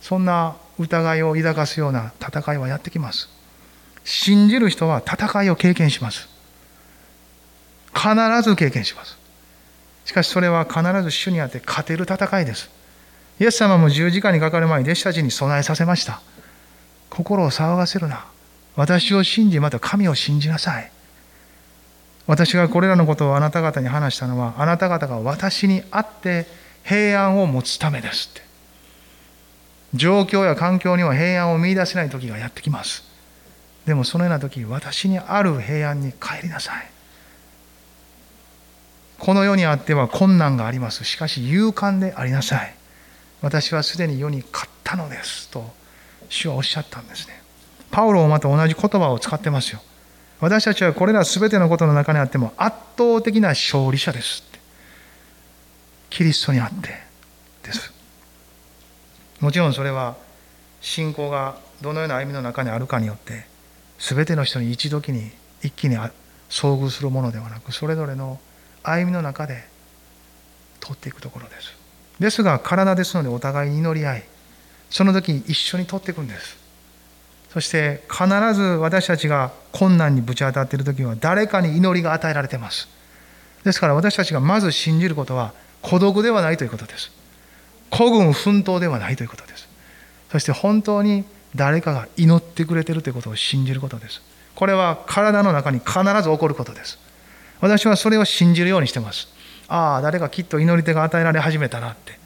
[0.00, 3.28] そんな疑いを抱かすような戦いはやってきます。
[4.04, 6.28] 信じる人は戦いを経験します。
[7.94, 9.18] 必ず経験します。
[10.04, 12.70] しかしそれは必ず主にあって勝てる戦いです。
[13.40, 16.22] イエス様も十字架にかかる前に弟子たちに備えさせました。
[17.10, 18.24] 心を騒がせるな。
[18.76, 20.90] 私を信じまた神を信じなさい。
[22.26, 26.46] 私がこれらのことをあなた方に話したのはあなた方が私に会って
[26.84, 28.47] 平安を持つためですって。
[29.94, 33.04] 状況や環境には平安を見いだせない時がやってきます
[33.86, 36.90] でもそのような時私にある平安に帰りなさい
[39.18, 41.04] この世にあっては困難があります。
[41.04, 42.74] しかし勇敢でありなさい。
[43.42, 45.48] 私はすでに世に勝ったのです。
[45.48, 45.64] と、
[46.28, 47.42] 主はおっしゃったんですね。
[47.90, 49.80] パウロもまた同じ言葉を使ってますよ。
[50.40, 54.44] 私たちはこれら全てのことの中にあっても圧倒的な勝利者です。
[56.10, 56.88] キリストにあって
[57.64, 57.92] です。
[59.40, 60.16] もちろんそれは
[60.80, 63.46] 信仰がどのような歩みの中にあるかによって
[63.98, 65.30] 全ての人に一時に
[65.62, 66.10] 一気に遭
[66.50, 68.38] 遇するものではなくそれぞれの
[68.82, 69.64] 歩みの中で
[70.80, 71.76] 通っていくところです。
[72.18, 74.24] ですが体ですのでお互いに祈り合い
[74.90, 76.56] その時一緒に通っていくんです。
[77.52, 82.88] そして必ず私たちが困難にぶち当たっている時は誰かに祈りが与えられています。
[83.64, 87.17] ですから私たちがまず信じることは孤独ではないということです。
[87.90, 89.68] 孤軍奮闘ではないということです
[90.30, 91.24] そして本当に
[91.54, 94.20] 誰かが祈ってくれてるということを信じることです
[94.54, 96.98] これは体の中に必ず起こることです
[97.60, 99.28] 私はそれを信じるようにしてます
[99.68, 102.18] ああ誰かきっと祈り手が与えられ始めたなって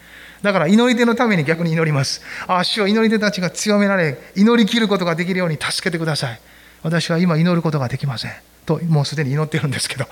[0.42, 2.20] だから祈り手のために逆に祈ります。
[2.48, 6.40] ああ、主は祈り手たちが強められ、祈りきることができるように助けてください。
[6.82, 8.32] 私は今祈ることができません。
[8.66, 10.06] と、もうすでに祈ってるんですけど。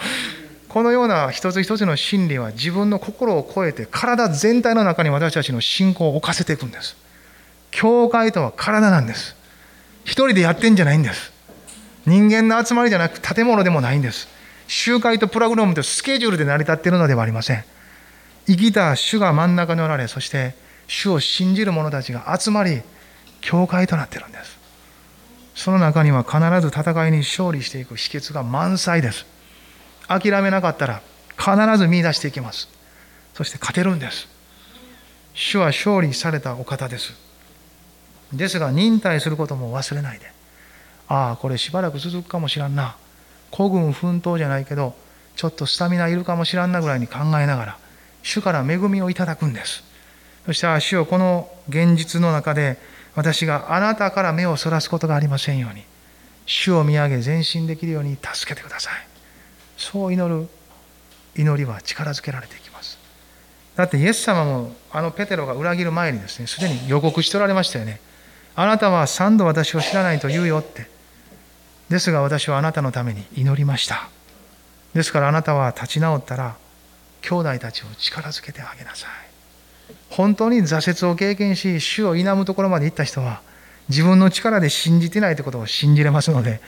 [0.70, 6.96] このような一つ一つの真理は自分の心を超えて体全体の中に私たちの信仰を置かせていくんです。
[7.72, 9.34] 教会とは体なんです。
[10.04, 11.32] 一人でやってんじゃないんです。
[12.06, 14.28] 人間の集まりじゃなく建物でもないんです。
[14.68, 17.64] 集会とプログラムとスケジュールで成り立っているのではありません。
[18.46, 20.54] 生きた主が真ん中におられ、そして
[20.86, 22.82] 主を信じる者たちが集まり、
[23.40, 24.56] 教会となっているんです。
[25.56, 29.26] その中には必ず戦いに勝利していく秘訣が満載です。
[30.10, 31.02] 諦めなかったら
[31.38, 32.68] 必ず見出していきます。
[33.34, 34.28] そして勝てるんです。
[35.34, 37.14] 主は勝利されたお方です。
[38.32, 40.26] ですが忍耐することも忘れないで。
[41.08, 42.96] ああ、これしばらく続くかもしらんな。
[43.50, 44.94] 孤軍奮闘じゃないけど、
[45.36, 47.78] ちょっとスタミナいるかもしらんなぐらいに考えながら、
[48.22, 49.84] 主から恵みをいただくんです。
[50.46, 52.78] そして主をこの現実の中で
[53.14, 55.84] 私があなたから目をそらすことがありませんように
[56.46, 59.09] 主を見上げ前進できるように助けてください。
[59.80, 60.48] そう祈る
[61.36, 62.98] 祈りは力づけられていきます。
[63.76, 68.00] だってイエス様もあのペテロが裏切る前にですねすでに予告しておられましたよね。
[68.54, 70.88] あなたは三度私を知らないと言うよって。
[71.88, 74.08] ですが私はあなたのために祈りました。
[74.94, 76.56] ですからあなたは立ち直ったら
[77.22, 79.10] 兄弟たちを力づけてあげなさい
[80.08, 83.40] 本当に挫折を経験し主を否むところまで行った人は
[83.88, 86.60] 自分の力で信じてないということを信じれますので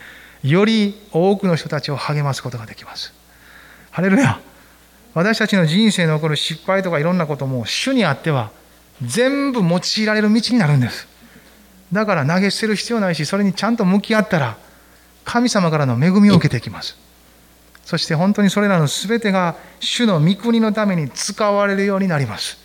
[0.43, 3.13] より多くの人たちを励ますことができます
[3.91, 4.41] ハレルヤ
[5.15, 8.51] 私たちの人生に起こる失敗とかいろんなことも主にあっては
[9.05, 11.07] 全部用いられる道になるんです
[11.93, 14.57] だから投げ捨てる必要ないしそれにちゃんと向き合ったら
[15.25, 17.03] 神様からの恵みを受けていきます
[17.85, 22.59] そして本当にそれらの全てが主の御国のために使われるようになります。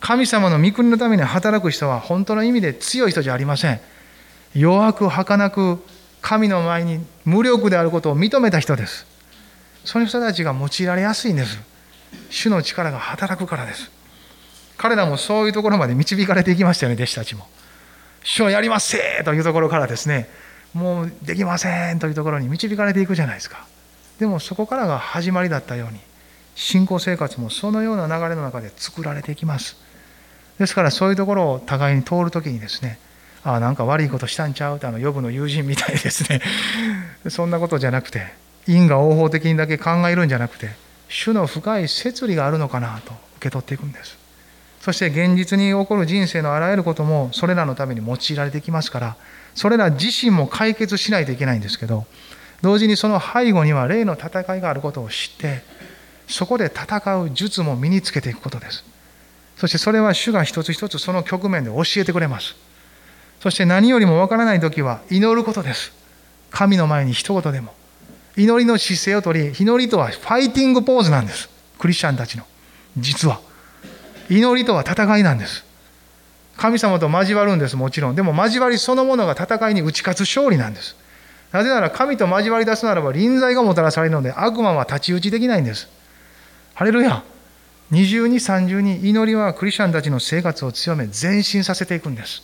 [0.00, 3.80] 神様の御国のために働く人は本当の意味で強い人じゃありません。
[4.54, 5.84] 弱く儚く
[6.20, 9.06] 神の前に無力であることを認めた人です。
[9.84, 11.58] その人たちが用いられやすいんです。
[12.30, 13.90] 主の力が働くからです。
[14.76, 17.46] 彼らもそういうところまで導かれていきましたよね、弟子たちも。
[18.22, 20.28] 主をやりますせというところからですね、
[20.74, 23.66] もうできませんというところに導かれていくじゃないですか。
[24.18, 26.00] でもそこからが始まりだったように
[26.54, 29.76] 信仰生活もそのような流れの中で作られていきます
[30.58, 32.98] ですからそういうところを互いに通るときにですね
[33.54, 36.42] あなんか悪いことしたんちゃうってあの予部の友人みたいですね。
[37.30, 38.26] そんなことじゃなくて
[38.66, 40.70] 因果応報的にだけ考えるんじゃなくて
[41.08, 44.18] 主の深い摂理があるのかなと受け取っていくんです。
[44.80, 49.16] そして現実に起こる人生のあらゆることもそれらのために用いられてきますから
[49.54, 52.06] それら自身も解決しないといけないんですけど
[52.62, 55.62] 同時にその背後には霊の戦いがあることを知って
[56.28, 58.84] そこで戦う術も身につけていくことです。
[59.56, 62.54] そしてそれは主が一つ一つその局面で教えてくれます。
[63.40, 65.92] そして何よりもわからない時は祈ることです。
[66.50, 67.74] 神の前に一言でも。
[68.36, 71.48] 祈りの姿勢をとり祈りとはファイティングポーズなんです。
[71.78, 72.44] クリスチャンたちの。
[72.96, 73.40] 実は。
[74.30, 75.64] 祈りとは戦いなんです。
[76.56, 78.16] 神様と交わるんですもちろん。
[78.16, 80.96] でも交わりそのものが戦いに打ち勝つ勝利なんです。
[81.52, 85.88] なぜなら神と交わり出すならば臨在がもたらされるので悪魔は太刀打ちできないんです。
[86.74, 87.22] ハレルヤ。
[87.90, 92.42] 二重に三重に祈りはクリスチャンたちの生活を強め前進させていくんです。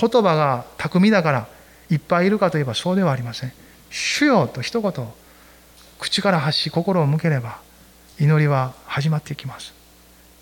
[0.00, 1.48] 言葉が巧みだから
[1.90, 3.52] いっぱいいるかといえばそうではありません。
[3.90, 4.92] 主よと一言
[5.98, 7.58] 口から発し心を向ければ
[8.20, 9.74] 祈りは始まっていきます。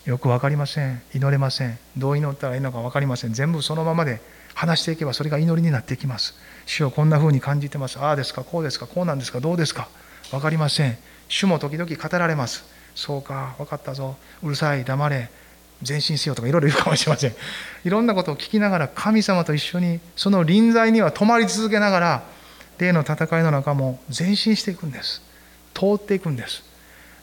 [0.04, 1.02] よく分かりません。
[1.14, 1.78] 祈れません。
[1.96, 3.32] どう祈ったらいいのか分かりません。
[3.32, 4.20] 全部そのままで
[4.54, 6.34] 話していけばそれが祈りになっていきます。
[6.64, 7.98] 主をこんな風に感じてます。
[7.98, 9.88] ああですか、こうですか、こうなんですか、どうですか。
[10.30, 10.96] 分かりません。
[11.28, 12.64] 主も時々語られます。
[12.94, 14.16] そうか、分かったぞ。
[14.42, 15.28] うるさい、黙れ。
[15.86, 17.34] 前進しようとかいろいろ言うかもしれません。
[17.84, 22.22] いろんなことを聞きながら神様と一緒にその臨在には止まり続けながら
[22.78, 25.22] 霊の戦いの中も前進していくんです。
[25.74, 26.64] 通っていくんです。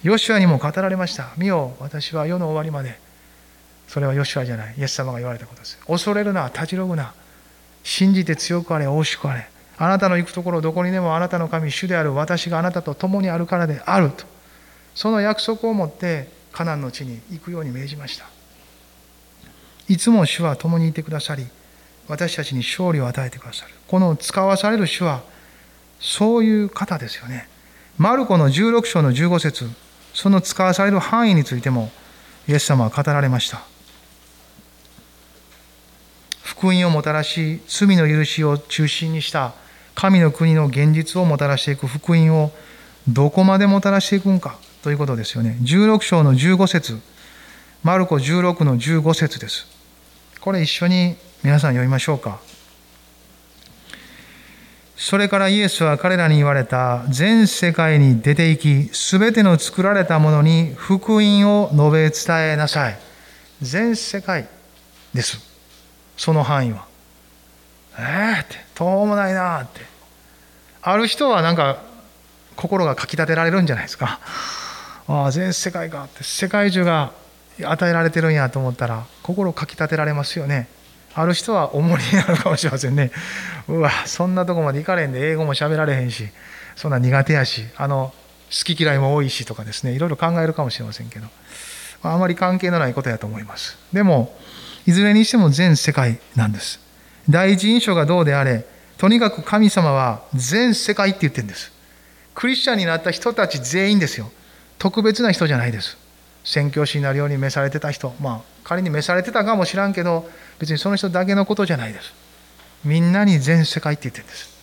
[0.04, 1.32] ヨシュアにも語られました。
[1.38, 3.00] 見よ、私は世の終わりまで。
[3.88, 4.76] それはヨシュアじゃない。
[4.78, 5.80] イエス様が言われたことです。
[5.88, 7.14] 恐れるな、立ち退くな。
[7.84, 9.48] 信じて強くあれ、大しくあれ。
[9.78, 14.26] あなたの行くところどこにでもあなたの神、主である私があなたと共にあるからであると。
[14.94, 18.33] その約束を持ってカナンの地に行くように命じました。
[19.88, 21.46] いつも主は共にいてくださり、
[22.08, 23.74] 私たちに勝利を与えてくださる。
[23.88, 25.22] この使わされる主は、
[26.00, 27.48] そういう方ですよね。
[27.98, 29.70] マルコの16章の15節
[30.14, 31.92] その使わされる範囲についても、
[32.48, 33.62] イエス様は語られました。
[36.64, 39.54] 福音をもたらし罪の許しを中心にした
[39.96, 42.52] 神の国の現実をもたらしていく福音を
[43.08, 47.00] どこまでもたらしていくんかということですよね16章の15節
[47.84, 49.73] マルコ16の15節です
[50.44, 52.42] これ一緒に皆さん読みましょうか。
[54.98, 63.00] それからイエスは彼らに言われた全世界に出て行きすべての作られたものに福音を述べ伝えなさい。
[63.62, 64.46] 全世界
[65.14, 65.40] です。
[66.18, 66.88] その範囲は。
[67.98, 69.80] ええー、ってとうもないなって。
[70.82, 71.82] ある人はなんか
[72.58, 74.20] 心がかきたてられるんじゃないですか。
[75.08, 77.14] ああ全世界かって世界中が
[77.62, 80.68] 与えられてるんやと思ったら心かきたてられますよね。
[81.16, 83.12] ある人は重りになるかもしれませんね。
[83.68, 86.28] うわそんなとこまで行かれんで英語も喋られへんし
[86.76, 88.14] そんな苦手やしあの
[88.50, 89.94] 好き嫌いも多いしとかですね。
[89.94, 91.28] いろいろ考えるかもしれませんけど。
[92.04, 93.78] あまり関係のないことやと思います。
[93.94, 94.36] でも
[94.86, 96.80] いずれにしても全世界なんです。
[97.30, 98.66] 第一印象がどうであれ
[98.98, 101.72] とにかく神様は全世界って言ってるんです。
[102.36, 104.32] クリスチャンになった人たち全員ですよ。
[104.80, 105.98] 特別な人じゃないです。
[106.44, 110.30] 宣教師になるように召されてた人まあ仮に召されてたかもしらんけど
[110.60, 112.14] 別にその人だけのことじゃないです。
[112.86, 114.54] みんなに全世界って言ってるんです。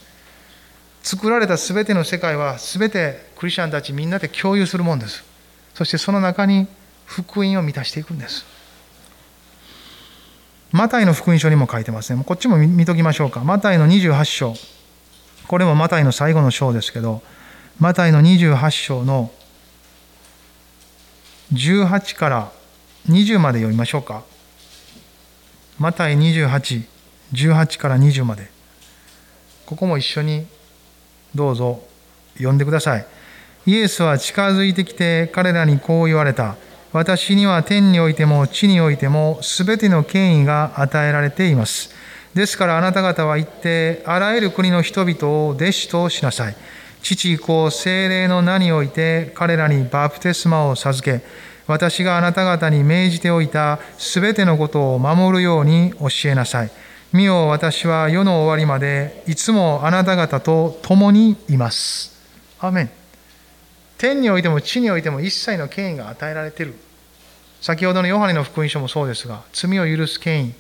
[1.03, 5.25] 作られた全ての世界は全てクリスチャンたちみんなで共有するもんです。
[5.75, 6.67] そしてその中に
[7.07, 8.45] 福音を満たしていくんです。
[10.73, 12.23] マタイの福音書にも書いてますね。
[12.25, 13.41] こっちも見ときましょうか。
[13.41, 14.55] マタイの28章。
[15.51, 17.23] これもマタイの最後の章ですけど
[17.81, 19.33] マタイの28章の
[21.53, 22.53] 18から
[23.09, 24.23] 20まで読みましょうか。
[25.79, 26.85] マタイ28、
[27.33, 28.51] 18から20まで。
[29.67, 30.47] ここも一緒に
[31.35, 31.83] どうぞ
[32.35, 33.07] 読んでください。
[33.67, 36.57] イエスは近づいてきて彼らにこう言われた。
[36.93, 41.91] 私には天においても地においても全ての権威が与えられています。
[42.35, 46.57] ですからあなた方は行ってあらゆる国の人々を弟子としなさい。
[47.03, 51.25] 父子精霊の名において彼らにバプテスマを授け
[51.67, 56.71] 私があなた方に命じておいたすべてのことを守るように教えなさい。
[57.13, 62.13] 見よ私は世の終わりまでいつもあなた方と共にいます。
[62.59, 62.91] アメン。
[63.99, 66.75] 天においても地においても一切の権威が与えられている。
[67.61, 70.55] 先ほどのヨハネの福音書もそうですが、罪を許す権威、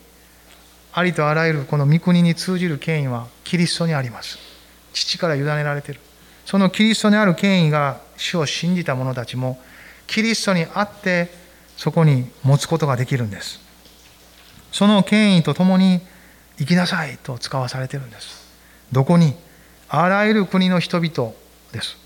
[0.93, 4.39] ありとあらゆるこの御国に通じる権威はキリストにあります。
[4.93, 6.01] 父から委ねられている。
[6.51, 9.61] そのキリストにある権威が主を信じた者たちも
[10.09, 11.31] キリストにあって
[11.77, 13.61] そこに持つことができるんです。
[14.73, 16.01] その権威とともに
[16.59, 18.51] 生きなさいと使わされてるんです。
[18.91, 19.37] どこに
[19.89, 21.35] あらゆる国の人々
[21.71, 21.97] です。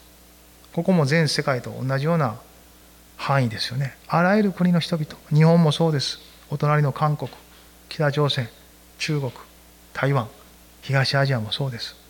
[0.74, 2.38] ここも全世界と同じような
[3.16, 3.96] 範囲ですよね。
[4.08, 5.06] あらゆる国の人々。
[5.32, 6.18] 日本もそうです。
[6.50, 7.30] お隣の韓国
[7.88, 8.50] 北朝鮮
[8.98, 9.32] 中国
[9.94, 10.28] 台湾
[10.82, 12.03] 東アジアもそうです。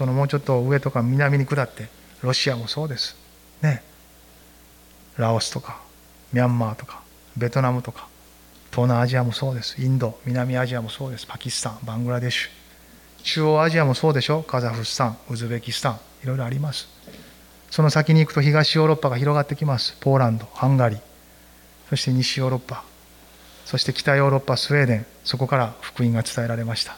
[0.00, 1.90] そのもうちょっと上とか南に下って
[2.22, 3.18] ロシアもそうです。
[3.60, 3.82] ね。
[5.18, 5.82] ラオスとか
[6.32, 7.02] ミャンマーとか
[7.36, 8.08] ベトナムとか
[8.70, 9.78] 東南アジアもそうです。
[9.78, 11.26] インド南アジアもそうです。
[11.26, 14.42] パキスタンバングラデシュ中央アジアもそうでしょ？
[14.42, 16.88] カザフスタンウズベキスタンいろいろあります。
[17.70, 19.98] その先に行くと東ヨーロッパが広がってきます。
[20.00, 21.00] ポーランドハンガリー
[21.90, 22.84] そして西ヨーロッパ
[23.66, 26.96] そして北ヨーロッパスウェーデンそこから福音が伝えられました。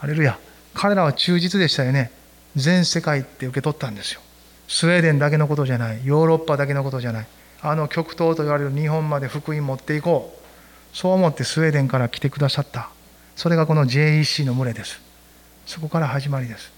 [0.00, 0.38] アレルヤ。
[0.74, 2.10] 彼らは忠実でしたよね。
[2.56, 4.20] 全世界って受け取ったんですよ。
[4.68, 6.00] スウェーデンだけのことじゃない。
[6.04, 7.26] ヨーロッパだけのことじゃない。
[7.62, 10.96] あの極東と言われる日本まで福音持っていこう。
[10.96, 12.90] そう思ってスウェーデンから来てくださった。
[13.36, 15.00] それがこの JEC の群れです。
[15.66, 16.72] そこから始まりです。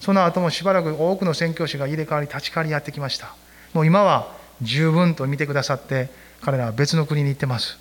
[0.00, 3.34] その後もしばらく多くの宣教師が入れ替わり立ち替わりやってきました。
[3.72, 7.78] もう今は十分と見てくださって彼らは別の国に行ってます。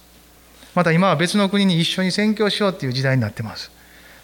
[0.73, 3.71] また今は別の国に一緒に宣教しようっていう時代になってます。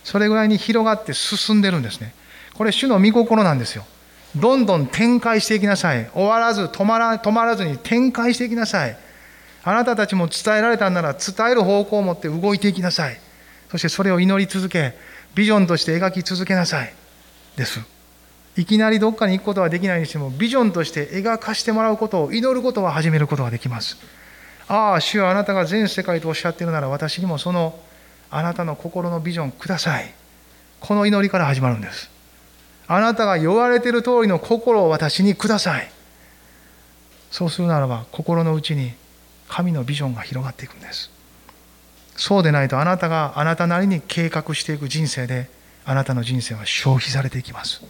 [0.04, 2.14] それぐらいに広がって進んでるんですね
[2.54, 3.86] これ主の御心なんですよ
[4.36, 6.08] どんどん展開していきなさい。
[6.14, 8.98] 終わらず、止まら止まらずに展開していきなさい。
[9.64, 13.20] あなたたちも伝えられたんなら伝える方向を持って動いていきなさい。
[13.72, 14.94] そしてそれを祈り続け、
[15.36, 16.94] ビジョンとして描き続けなさい。
[17.56, 17.80] です。
[18.56, 23.98] いきなりどっかに行くことはできないにしても、ビジョンとして描かしてもらうことを祈ることは始めることができます。
[24.68, 27.80] ああ、主はあなたが全世界とおっしゃっているなら私にもその
[28.32, 30.14] あなたの心のビジョンください。
[30.80, 32.10] この祈りから始まるんです。
[32.88, 35.92] あなたが言われている通りの心を私にください。
[37.32, 38.94] そうするならば、心の内に
[39.48, 41.12] 神のビジョンが広がっていくんです。
[42.16, 45.50] そうでないとあなたがあなたなりに計画していく人生で、
[45.86, 47.82] あなたの人生は消費されていきます。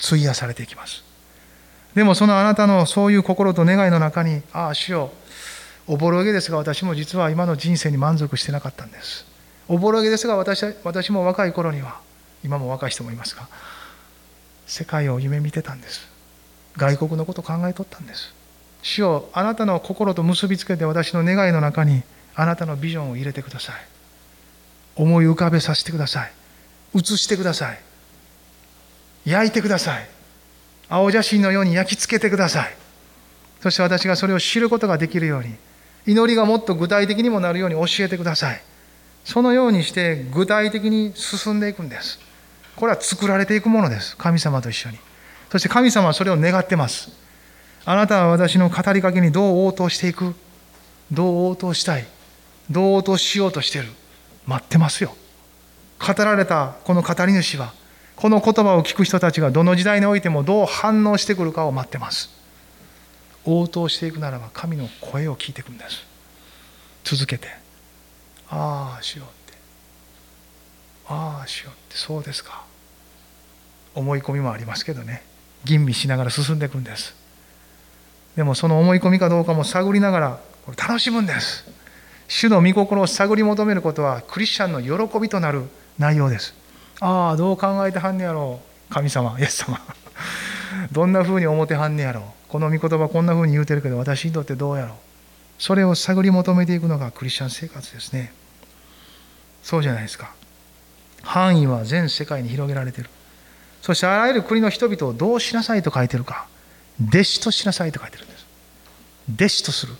[0.00, 1.04] 費やされていきます。
[1.94, 5.12] でもそのあなたのそういう心と願いの中に、ああ、主よ、
[5.86, 9.29] おぼろげですが私も実は今の人生に満足してなかったんです。
[9.70, 12.00] おぼろげですが私私も若い頃には
[12.44, 13.46] 今も若い人もいますが
[14.66, 16.08] 世界を夢見てたんです。
[16.76, 18.34] 外国のこと考えとったんです。
[18.82, 22.02] 主よあなたの心と結びつけて私の願いの中に
[22.34, 23.76] あなたのビジョンを入れてください。
[24.96, 26.32] 思い浮かべさせてください。
[26.96, 27.78] 映してください。
[29.24, 30.08] 焼いてください。
[30.88, 32.76] 青写真のように焼き付けてください。
[33.60, 35.54] そして私がそれを知ることができるように
[36.06, 38.69] 祈りがもっと具体的にもなるように教えてください。
[39.24, 42.18] そのようにして具体的に進んでいくんです。
[42.76, 44.16] これは作られていくものです。
[44.16, 44.98] 神様と一緒に。
[45.50, 47.10] そして神様はそれを願ってます。
[47.84, 50.34] あなたは私の語りかけにどう応答していく？
[51.12, 52.06] どう応答したい？
[52.70, 53.88] どう応答しようとしてる？
[54.46, 55.14] 待ってますよ。
[55.98, 57.74] 語られたこの語り主は
[58.16, 62.30] この言葉を聞く人たちがどの時代においてもどう反応してくるかを待ってます。
[63.44, 66.04] 応答していくならば神の声を聞いていくんです。
[67.04, 67.59] 続けて。
[68.50, 69.58] ああしようって。
[71.08, 72.64] ああしようってそうですか。
[73.94, 75.22] 思い込みもありますけどね。
[75.64, 77.14] 吟味しながら進んでいくんです。
[78.36, 81.64] でもその思い込みかどうかも探りながらこれ楽しむんです。
[82.28, 85.64] 主の御心を探り求めることはクリスチャンの喜びとなる
[85.98, 86.54] 内容です。
[87.00, 89.80] ああどう考えてはんねやろう神様イエス様。
[90.92, 92.24] どんなふうに思ってはんねやろう。
[92.48, 94.96] この御言葉こんなふうに言うてるけど私にとってどうやろう。
[95.58, 98.32] それを探り求めていくのがクリスチャン生活ですね。
[99.62, 100.32] そうじゃないですか。
[101.22, 103.10] 範囲は全世界に広げられている。
[103.82, 106.46] そしてあらゆる国の人々をどうしなさいと書いてるか。
[107.08, 108.46] 弟子としなさいと書いてるんです。
[109.34, 109.94] 弟子とする。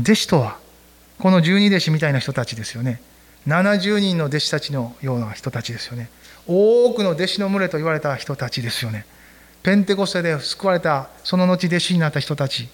[0.00, 0.58] 弟子とは
[1.18, 3.00] この十二弟子みたいな人たちですよね。
[3.46, 6.08] 70人の弟子たちのような人たちですよね。
[6.46, 9.06] 多くの弟子の群れと言われた人たちですよね。
[9.64, 12.68] ペンテコステで救われたその後弟子になった人たち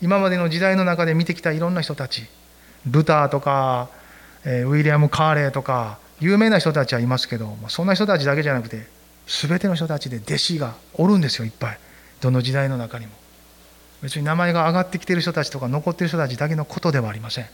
[0.00, 2.26] 今までの時代の中で見てきたいろんな人たち
[2.84, 3.88] ルターとか
[4.44, 8.86] ウィリアム・カーレーとか有名な人たちはいますけどそんな人たちだけじゃなくて
[9.26, 11.78] 全ての人たちで弟子がおるんですよいっぱい。
[12.20, 13.12] どの時代の中にも。
[14.02, 17.46] 別に名前が上がってきてる人たちとか残ってる人たちだけのことではありません。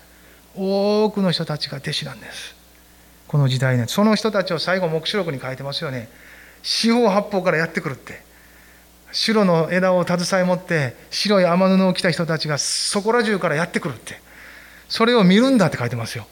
[0.56, 2.56] 多くの人たちが弟子なんです。
[3.26, 6.08] この時代ねその人たちを最後黙示録に書いてますよね。
[6.62, 8.26] 四方八方からやってくるって。
[9.12, 14.20] 白の枝を携え持って白い雨布を着た人たちがそこら中からやってくるって。
[14.88, 16.26] それを見るんだって書いてますよ。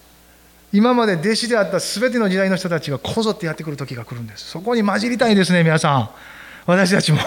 [0.76, 4.44] 今まで弟子であった全ての時代の人たちがこぞってやってくる時が来るんです。
[4.44, 6.10] そこに混じりたいですね皆さん。
[6.66, 7.18] 私たちも。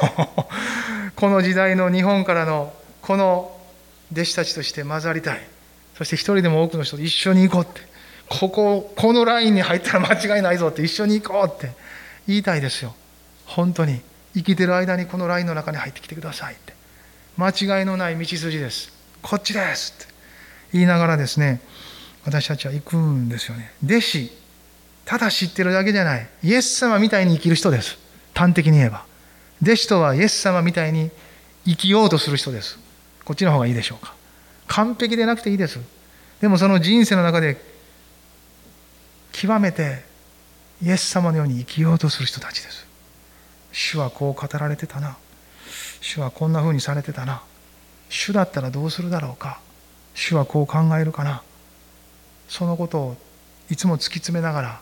[1.18, 2.72] この時代の日本からの
[3.02, 3.58] この
[4.14, 5.41] 弟子たちとして混ざりたい。
[5.97, 7.82] そして一人でも多くの人と一緒に行こうって。
[8.28, 11.74] こここのラインに入ったら間違いないぞって一緒に行こうって。
[12.28, 12.95] 言いたいですよ。
[13.47, 14.00] 本当に。
[14.36, 16.76] 生きてる間にこのラインの中に入ってきてくださいって。
[17.36, 18.93] 間違いのない道筋です。
[19.24, 20.14] こっちですって。
[20.72, 21.62] 言いながらですね
[22.30, 23.74] 私たちは行くんですよね。
[23.84, 24.32] 弟子
[25.04, 26.30] ただ知ってるだけじゃない。
[26.44, 27.98] イエス様みたいに生きる人です。
[28.36, 29.04] 端的に言えば。
[29.64, 31.10] 弟子とはイエス様みたいに
[31.66, 32.78] 生きようとする人です。
[33.26, 34.14] こっちの方がいいでしょうか。
[34.68, 35.80] 完璧でなくていいです。
[36.40, 37.60] でもその人生の中で
[39.32, 40.04] 極めて
[40.84, 42.86] イエス様のように生きようとする人たちです。
[43.72, 45.18] 主はこう語られてたな。
[46.02, 47.42] 主はこんな風にされてたな。
[48.10, 49.60] 主だったらどうするだろうか。
[50.14, 51.42] 主はこう考えるかな。
[52.50, 53.18] そのことを
[53.70, 54.82] いつも突き詰めながら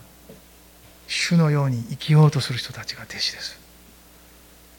[1.08, 3.60] 主のように生きようとする人たちが弟子です。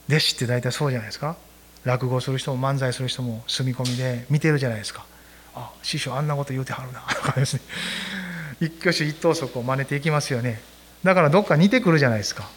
[0.08, 1.36] 弟子って大体そうじゃないですか。
[1.84, 5.06] 落語する人も漫才する人も住み込みで見てるじゃないですか。
[5.54, 7.00] あ師匠あんなこと言うてはるな。
[7.00, 7.60] とかですね。
[8.60, 10.60] 一挙手一投足を真似ていきますよね。
[11.04, 12.48] だからどっか似てくるじゃないですか。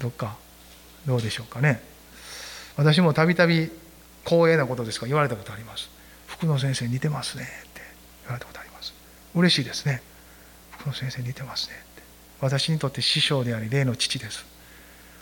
[0.00, 0.36] どっか。
[1.06, 1.80] どうでしょうかね。
[2.76, 3.70] 私もたびたび
[4.24, 5.06] 光栄なことですか。
[5.06, 5.88] 言われたことあります
[6.26, 7.80] 福野先生似てますねって
[8.24, 8.65] 言われたことあります。
[9.36, 10.02] 嬉しいですね。
[10.78, 12.02] 福野先生似てますねって。
[12.40, 14.46] 私にとって師匠であり霊の父です。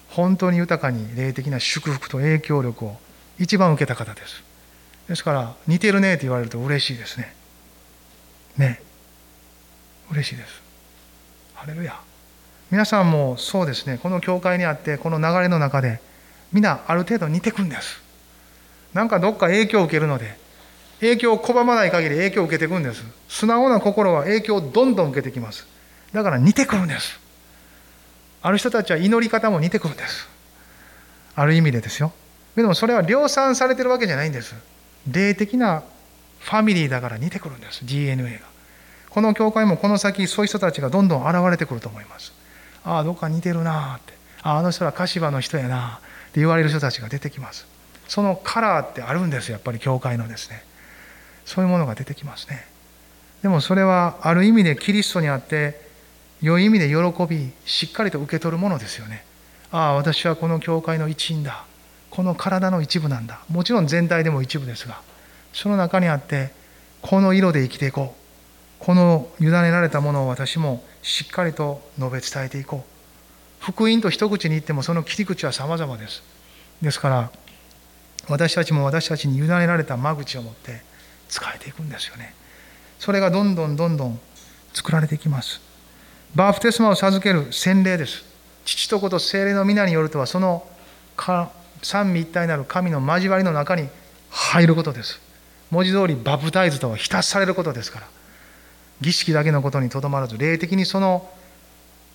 [0.08, 2.96] 本当に豊かに霊的な祝福と影響力を
[3.38, 4.42] 一番受けた方です。
[5.08, 7.34] ですから似てるねって言われると嬉しいですね。
[8.56, 8.80] ね。
[10.12, 10.62] 嬉しいです。
[11.54, 11.98] ハレルヤ。
[12.70, 13.98] 皆さんもそうですね。
[13.98, 16.00] この教会にあってこの流れの中で
[16.52, 18.00] 皆ある程度似てくんです。
[18.92, 20.38] なんかどっか影響を受けるので
[21.05, 23.05] 影響を拒まない限り影響を受けていくんです。
[23.28, 25.66] 素直な心は影響をどんどん受けてきます。
[26.12, 27.20] だから似てくるんです。
[28.42, 30.28] ある人たちは祈り方も似てくるんです。
[31.34, 32.12] ある意味でですよ。
[32.57, 34.55] でもそれは量産されてるわけじゃないんです。
[35.11, 35.82] 霊的な
[36.40, 37.84] ファミリーだから似てくるんです。
[37.84, 38.40] DNA が。
[39.11, 42.32] この教会もこの先そういう人たちがどんどん現れてくると思います。
[42.84, 44.14] ああどっか似てるなあって。
[44.42, 46.00] あああの人は柏の人やなあ
[46.30, 47.66] って言われる人たちが出てきます。
[48.09, 50.62] そのカラーってあるんですやっぱり教会のですね。
[51.45, 52.66] そういうものが出てきますね。
[53.42, 55.80] でもそれはある意味でキリストにあって
[56.40, 56.95] 良い意味で喜
[57.26, 59.24] びしっかりと受け取るものですよね。
[59.70, 61.64] ああ私はこの教会の一員だ。
[62.11, 63.40] この体の一部なんだ。
[63.49, 65.01] もちろん全体でも一部ですが
[65.53, 66.53] その中にあって
[67.03, 68.24] この色で生きていこう。
[68.78, 73.64] この委ねられたものを私もしっかりと述べ伝えていこう。
[73.64, 76.22] 福音と一口に言ってもその切り口は様々です。
[76.82, 77.30] ですから
[78.28, 80.82] 私たちも私たちに委ねられた間口を持って
[81.28, 82.34] 使えていくんですよね。
[82.98, 84.20] それがどんどんどんどん
[84.72, 85.60] 作られていきます。
[86.34, 88.24] バプテスマを授ける洗礼です。
[88.64, 90.66] 父と子と精霊の皆によるとはその
[91.82, 93.88] 三位一体なる神の交わりの中に
[94.30, 95.20] 入ることです。
[95.70, 98.06] 文字通りバプタイズとは浸されることですから。
[99.00, 101.28] 儀式だけのことにとどまらず霊的にその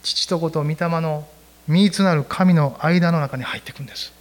[0.01, 1.27] 父と子と御霊の
[1.67, 4.11] 三つなる神の間の中に入っていくんです。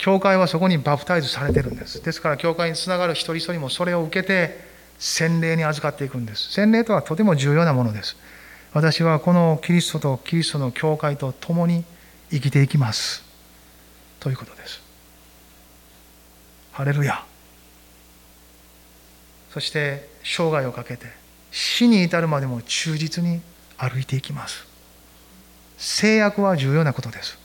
[0.00, 2.02] 教会はそこにバプタイズされてるんです。
[2.02, 4.58] ですから教会につながる一人一人もそれを受けて
[4.98, 6.52] 洗礼に預かっていくんです。
[6.52, 8.16] 洗礼とはとても重要なものです。
[8.72, 11.84] 私はこのキリストとキリストの教会と共に
[12.30, 13.22] 生きていきます。
[14.20, 14.80] ということです。
[16.72, 17.22] ハレルヤ。
[19.52, 21.08] そして生涯をかけて
[21.50, 23.42] 死に至るまでも忠実に
[23.76, 24.66] 歩いていきます。
[25.76, 27.39] 制約は重要なことです。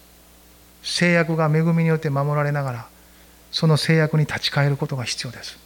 [0.85, 2.87] 制約が恵みによって守られながら
[3.51, 5.57] その制約に立ち返ることが必要です。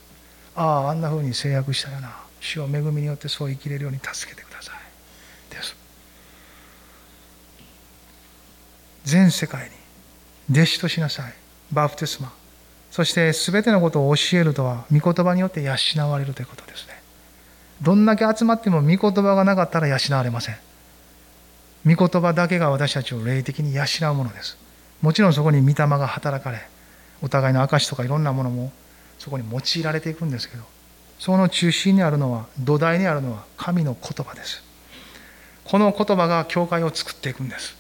[0.55, 2.15] あああんなふうに制約したよな。
[2.39, 5.53] 主を恵みによってそう生きれるように助けてください。
[5.53, 5.75] です。
[9.03, 9.69] 全世界
[10.49, 11.33] に弟子としなさい。
[11.71, 12.31] バプテスマ。
[12.91, 15.75] そして全てのことを教えるとは御言葉によって養
[16.09, 17.01] われるということですね。
[17.81, 20.57] どんだけ集まっても御言葉がなかったら養われません。
[21.85, 24.68] 御言葉だけが私たちを霊的に養うものです。
[25.01, 26.59] もちろんそこに御霊が働かれ
[27.21, 28.71] お互いの証とかいろんなものも
[29.17, 30.63] そこに用いられていくんですけど
[31.19, 34.63] その中心にあるのは土台にあるのは神の言葉です。
[35.65, 37.75] この言葉が教会を作っていくんです。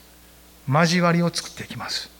[0.67, 2.11] 交わりを作っていきます。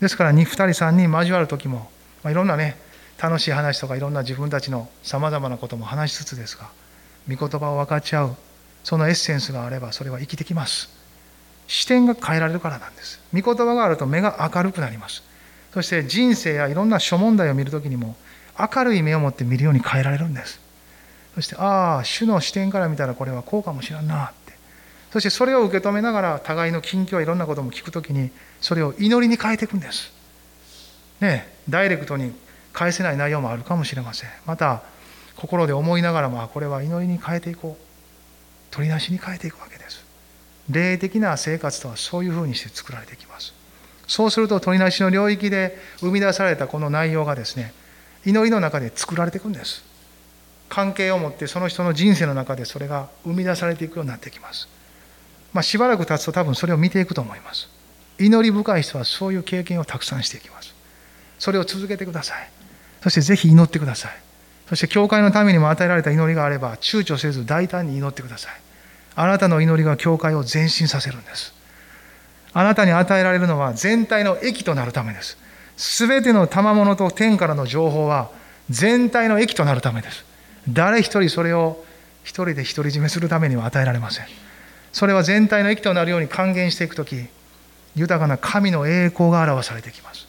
[0.00, 1.90] ですから 2, 2人3人交わる時も
[2.22, 2.76] まあ、いろんなね
[3.20, 6.70] 楽しい話とかいろんな自分たちのさまざまなことも話しつつですが
[7.28, 8.36] 御言葉を分かち合う
[8.84, 10.97] そのエッセンスがあればそれは生きてきます。
[11.68, 13.20] 視点が変えられるからなんです。
[13.32, 15.22] 御言葉があると目が明るくなります。
[15.72, 18.16] そして人生やいろんな諸問題を見るときにも
[18.58, 20.60] 明るい目を持って見るように変えられるんです。
[21.34, 24.54] そしてああ主の視点から見たらこれはこうかもしれんなって。
[25.12, 30.10] そしてそれを受け止めながら互いの近況いろんなことも聞くときにそれを祈りに変えていくんです。
[31.20, 32.32] ねダイレクトに
[32.72, 34.30] 返せない内容もあるかもしれません。
[34.46, 34.82] また
[35.36, 37.88] 心で思いながらもこれは祈りに変えていこう。
[38.70, 40.07] 取りなしに変えていくわけです。
[40.70, 43.54] 霊的な生活とはそういうふうにして作られてきます。
[44.06, 47.74] そうすると取りなしの領域で生み出されたこの内容がですね
[48.24, 49.84] 祈りの中で作られていくんです。
[50.68, 54.68] 関係を持ってその人の人生の中でそれが生み出されていくようになってきます。
[55.52, 57.68] まあ、しばらく経つと多分それを見ていくと思います。
[58.18, 60.74] 祈り深い人はそういう経験をたくさんしていきます。
[61.38, 62.50] それを続けてください。
[63.02, 64.12] そしてぜひ祈ってください。
[64.68, 68.67] そして教会のためにも与えられた祈りがあれば躊躇せず大胆に祈ってください。
[69.20, 71.52] あなたの祈りが教会を前進させるんです。
[72.52, 75.36] あなたに与えられるのは全体の益となるためです。
[75.76, 78.30] 全ての賜物と天からの情報は
[78.70, 80.24] 全体の益となるためです。
[80.68, 81.84] 誰一人それを
[82.22, 84.26] 一人で独り占めするためには与えられません。
[84.92, 87.26] それは全体の益となるように還元していく時
[87.96, 90.28] 豊かな神の栄光が表されてきます。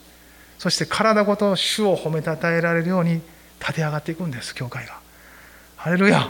[0.57, 3.21] そして体ごと主を褒めたたえられるように
[3.59, 4.97] 立て上がっていくんです教会が。
[5.75, 6.27] ハレルヤ。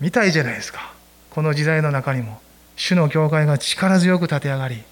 [0.00, 0.93] 見たいじゃないですか。
[1.34, 2.40] この時代の中にも
[2.76, 4.82] 主の教会が力強く立て上がり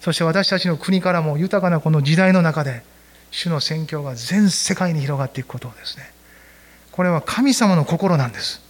[0.00, 2.82] そして私たちの国からも豊かなこの時代の中で
[3.30, 6.16] 主の宣教が全世界に広がっていくことをですね
[6.96, 8.62] これは神様の心なんです。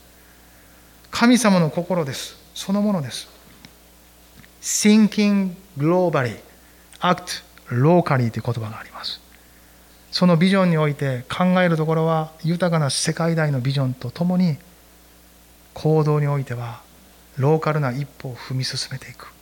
[1.13, 2.37] 神様の心です。
[2.57, 3.29] そのものです。
[4.61, 6.41] Thinking globally
[6.99, 9.21] act ローカリーという言葉があります。
[10.11, 14.57] そのビジョンにおいて考えるところは豊かな世界大のビジョンとともに
[15.75, 16.81] 行動においては
[17.37, 19.33] ローカルな一歩を踏み進めていく。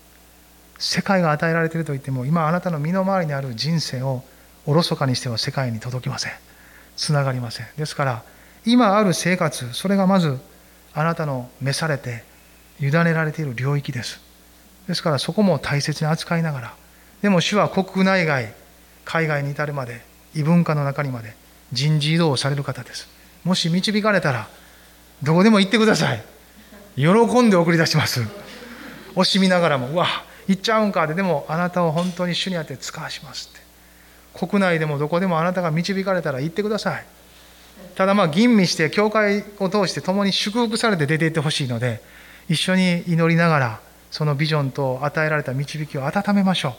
[0.79, 4.23] 世界が与えられているといっても今あなたの身の回りにある人生を
[4.67, 6.33] おろそかにしては世界に届きません。
[6.97, 7.67] つながりません。
[7.77, 8.23] ですから
[8.65, 10.39] 今ある生活それがまず
[10.93, 12.25] あなたの召されて
[12.81, 14.21] 委ねられている領域です。
[14.89, 16.75] ですからそこも大切に扱いながら
[17.23, 18.53] でも主は国内外
[19.05, 20.03] 海外に至るまで
[20.35, 21.35] 異文化の中にまで
[21.73, 23.09] 人事異動をされる方です。
[23.45, 24.49] もし導かれたら
[25.23, 26.34] どこでも行ってください。
[26.97, 28.23] 喜んで送り出します。
[29.15, 30.07] 惜しみながらもうわ
[30.47, 33.65] 行っちゃうんかででもあなたを本当に主にあって使わしますって。
[34.35, 37.07] 国内でもどこでもあなたが導かれたら行ってください。
[37.95, 42.01] ただまあ吟味して教会を通して共に祝福されて出ていってほしいので
[42.49, 43.81] 一緒に祈りながら
[44.11, 46.73] そのビジョンと与えられた導きを温めましょう。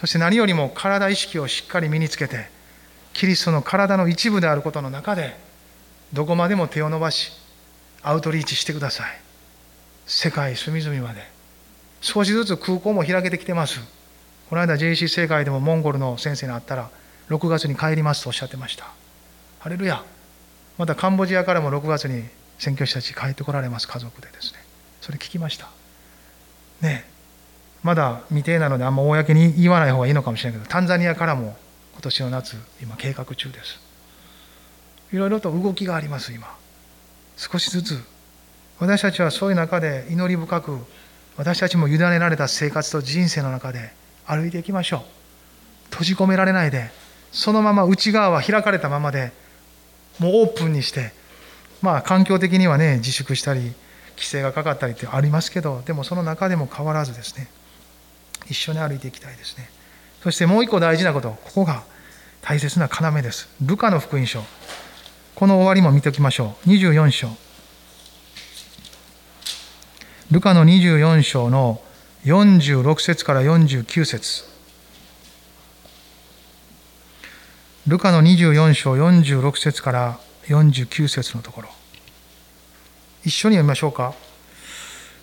[0.00, 2.48] そして何よりも体意識をしっかり身につけて
[3.12, 5.36] キリストの体の一部であることの中で
[6.12, 7.32] どこまでも手を伸ばし
[8.02, 9.06] アウトリーチしてください。
[10.06, 11.30] 世界隅々まで。
[12.00, 13.80] 少しずつ空港も開けてきてます。
[14.50, 16.90] この間 JC 世界でもモンゴルの先生に会ったら
[17.30, 18.90] 6月に帰りますとおっしゃってました。
[19.60, 20.02] ハレルヤ。
[20.78, 22.24] またカンボジアからも6月に
[22.58, 23.86] 宣教師たち帰ってこられます。
[23.86, 24.58] 家族でですね。
[25.00, 25.68] それ聞きました。
[26.80, 27.08] ね
[27.84, 31.56] まだ未定なのであんま公に言わない方がいいのかもしれないけどタンザニアからも
[31.92, 33.80] 今年の夏今計画中です。
[35.12, 36.61] いろいろと動きがあります今。
[37.36, 38.00] 少しずつ
[38.78, 40.78] 私たちはそういう中で祈り深く
[41.36, 43.92] 私たちも委ねられた生活と人生の中で
[44.26, 45.00] 歩いていきましょう。
[45.90, 46.90] 閉じ込められないで
[47.32, 49.32] そのまま内側は開かれたままで
[50.18, 51.12] もうオープンにして
[51.80, 53.72] まあ環境的にはね自粛したり
[54.16, 57.48] 規制がかかったりってありますけどでもその中でも変わらずですね
[58.48, 59.70] 一緒に歩いていきたいですね。
[60.22, 61.82] そしてもう一個大事なことここが
[62.42, 63.48] 大切な要です。
[63.60, 64.42] ルカの福音書。
[65.34, 66.68] この終わりも見ておきましょう。
[66.68, 67.28] 24章。
[70.30, 71.80] ルカの24章の
[72.24, 74.44] 46節から49節。
[77.86, 81.68] ルカの24章46節から49節のところ。
[83.24, 84.14] 一緒に読みましょうか。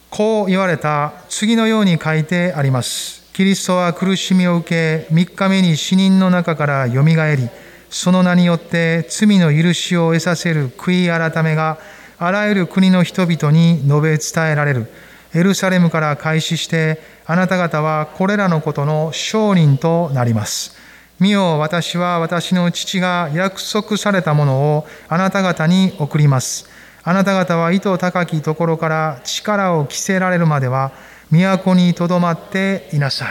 [0.09, 1.13] こう言われた。
[1.29, 3.19] 次のように書いてあります。
[3.33, 7.49] キリストは苦しみを受け3日目に死人の中からよみがえり
[7.89, 11.77] その名によって罪の許しを得させる悔い改めが
[12.17, 14.87] あらゆる国の人々に述べ伝えられる。
[15.33, 20.75] エルサレムから開始してあなた方はこれらのことの証人となります。
[21.19, 26.69] 見よ私は私の父が約束されたものをあなた方に送ります。
[27.03, 30.91] あなた方は意図高きところから力を着せられるまでは
[31.31, 33.29] 都にとどまっていなさい。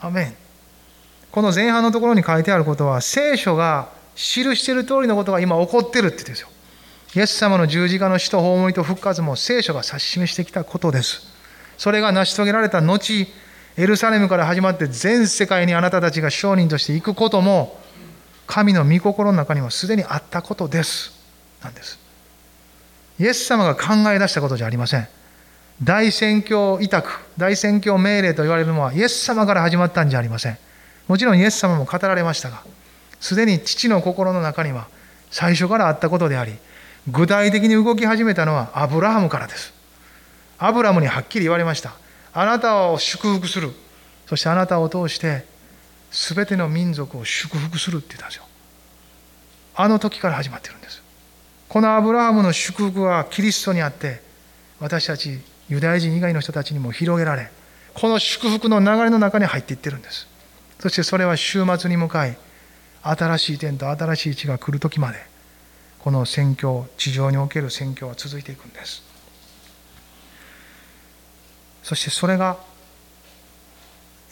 [0.00, 0.45] アメン。
[1.36, 6.48] この前半のところに書いてあることは聖書が記している通りのことが今起こってるって言うんですよ。
[7.14, 11.26] イエス様の十字架の死と葬りと復活も聖書が指し示してきたことです。
[11.76, 13.26] それが成し遂げられた後
[13.76, 17.78] エルサレムから始まって全世界にあなたたちが商人として行くことも
[18.46, 21.12] 神の御心の中にはすでにあったことです。
[21.62, 21.98] なんです。
[23.20, 25.06] イエス様が考え出したことじゃありません。
[25.82, 30.56] 大宣教委託大宣教命令と言われるのはイエス様から始まったんじゃありません。
[31.08, 32.62] もちろんイエス様も語られましたが
[33.20, 34.88] すでに父の心の中には
[35.30, 36.54] 最初からあったことであり
[37.08, 39.72] 具体的に動き始めたのはアブラハムからです。
[40.58, 41.94] アブラムにはっきり言われました。
[42.32, 43.70] あなたを祝福する。
[44.26, 45.44] そしてあなたを通して
[46.10, 48.44] 全ての民族を祝福するって言ったんですよ。
[49.76, 51.00] あの時から始まってるんです。
[51.68, 54.20] このアブラハムの祝福はキリストにあって
[54.80, 55.38] 私たち
[55.68, 57.50] ユダヤ人以外の人たちにも広げられ
[57.94, 60.26] この祝福の流れの中に入っていってるんです。
[60.78, 62.36] そしてそれは週末に向かい
[63.02, 65.18] 新しい点と新しい地が来る時まで
[66.00, 69.02] この宣教地上における宣教は続いていくんです。
[71.82, 72.58] そしてそれが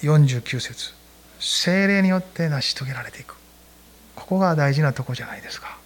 [0.03, 0.92] 49節
[1.38, 3.36] 精霊によって成し遂げられていく。
[4.16, 5.78] ここが大事なとこじゃないですか。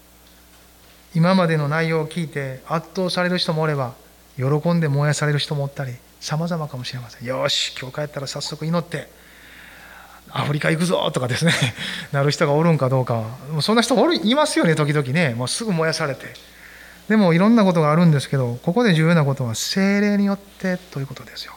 [1.14, 3.94] 今までの内容を聞いて圧倒される人もおれば
[4.36, 7.26] 喜んで燃やされる人もおったり様々かもしれません。
[7.26, 9.08] よし今日帰ったら早速祈って
[10.30, 11.52] アフリカ行くぞとかですね
[12.12, 13.14] なる人がおるんかどうか
[13.50, 15.34] もうそんな人おるいますよね時々ね。
[15.34, 16.34] もうすぐ燃やされて。
[17.08, 21.54] でもいろんなことがあるんですけどここで重要なことは精霊によってということですよ。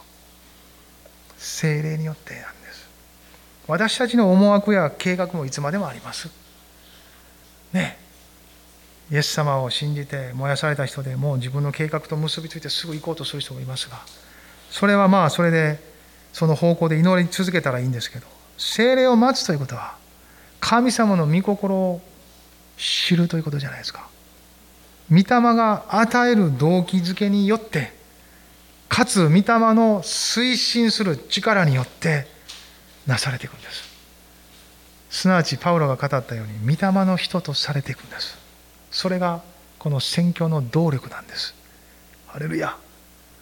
[1.36, 2.86] 精霊によってなんです。
[3.66, 6.28] 私たちの思惑や計画もいつまでもあります。
[7.72, 8.02] ね。
[9.12, 14.00] イエス様を信じて燃やされた人でもう自分の計画と結びついてすぐ行こうとする人もいますが
[14.70, 15.78] それはまあそれで
[16.32, 18.26] その方向で祈り続けたらいいんですけど
[18.58, 19.96] 精霊を待つということは
[20.60, 22.00] 神様の御心を
[22.76, 24.08] 知るということじゃないですか。
[25.10, 27.92] 御霊が与える動機づけによって
[28.88, 32.26] かつ御霊の推進する力によって
[33.06, 33.92] なされていくんです。
[35.10, 38.38] すなわちパウロが語ったように御霊の人とされていくんです。
[38.90, 39.42] それが
[39.78, 41.54] この宣教の動力なんです。
[42.28, 42.76] ハレルヤ。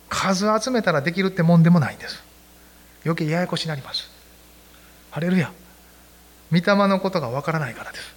[0.08, 2.22] 数集めたらできるってもんでもないんです。
[3.04, 4.10] 余計ややこしになります。
[5.10, 5.52] ハレルヤ。
[6.52, 8.14] 御霊のことがわからないからです。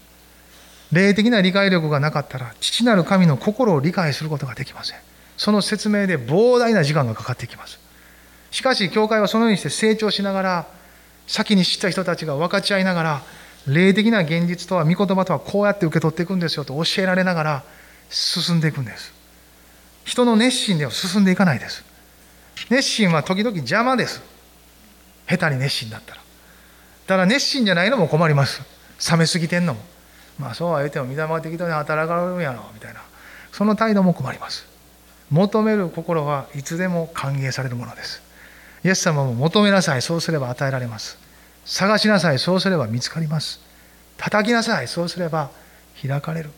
[0.91, 4.99] 霊的な理解力がなかったら父なる神の心を理解することができません。
[5.37, 7.79] その説明で膨大な時間がかかってきます。
[8.51, 10.67] しかし教会はそのようにして成長しながら
[11.27, 13.21] 先に知った人たちが分かち合いながら
[13.67, 17.63] 霊的な現実とは御言葉とはこうやって受け取っていくんですよと教えられながら
[18.09, 19.13] 進んでいくんです。
[20.05, 21.83] 人の熱心では進んでいかないです。
[22.69, 24.21] 熱心は時々邪魔です。
[25.27, 26.22] 下手に熱心だったら。
[27.07, 28.61] ただ熱心じゃないのも困ります。
[29.11, 29.81] 冷めすぎてんのも。
[30.39, 33.01] まあそうは言うても御霊が適当に働かれるんやろみたいな。
[33.51, 34.65] その態度も困ります。
[35.29, 38.21] 求める心はいつでも歓迎されるものです。
[38.83, 41.17] イエス様も求めなさいそうすれば与えられます。
[41.65, 43.59] 探しなさいそうすれば見つかります。
[44.17, 45.49] 叩きなさいそうすれば
[46.01, 46.49] 開かれる。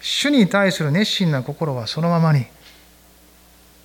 [0.00, 2.46] 主に対する熱心な心はそのままに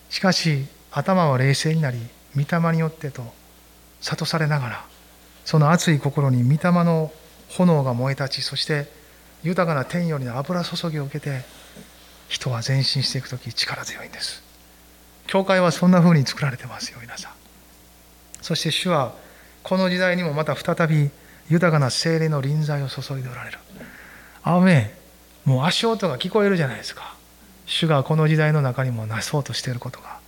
[0.09, 1.97] しかし頭は冷静になり
[2.35, 3.23] 御霊によってと
[4.01, 4.85] 諭されながら
[5.45, 7.11] その熱い心に御霊の
[7.49, 8.87] 炎が燃え立ちそして
[9.43, 11.41] 豊かな天よりの油注ぎを受けて
[12.27, 14.41] 人は前進していく時力強いんです。
[15.27, 17.31] 教会はそんな風に作られてますよ皆さん。
[18.41, 19.13] そして主は
[19.63, 21.09] この時代にもまた再び
[21.49, 23.57] 豊かな精霊の臨在を注いでおられる。
[24.43, 24.93] アーメ
[25.45, 25.49] ン。
[25.49, 27.15] もう足音が聞こえるじゃないですか。
[27.65, 30.19] 主がこの時代の中にもなそうとしていることが。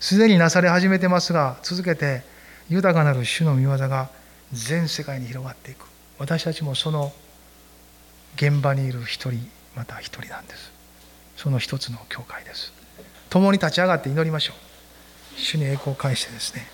[0.00, 2.22] すでになされ始めてますが続けて
[2.68, 4.10] 豊かなる主の御業が
[4.52, 5.86] 全世界に広がっていく。
[6.18, 7.12] 私たちもその
[8.36, 9.46] 現場にいる一人
[9.76, 10.72] また一人なんです。
[11.36, 12.72] その一つの教会です。
[13.30, 14.56] 共に立ち上がって祈りましょう。
[15.38, 16.66] 主に栄光を返してですね。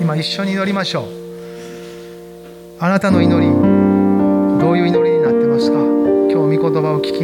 [0.00, 1.08] 今一緒に祈りましょう。
[2.80, 3.52] あなたの祈り
[4.60, 5.76] どういう祈りになってますか？
[5.78, 7.18] 今日御言葉を聞き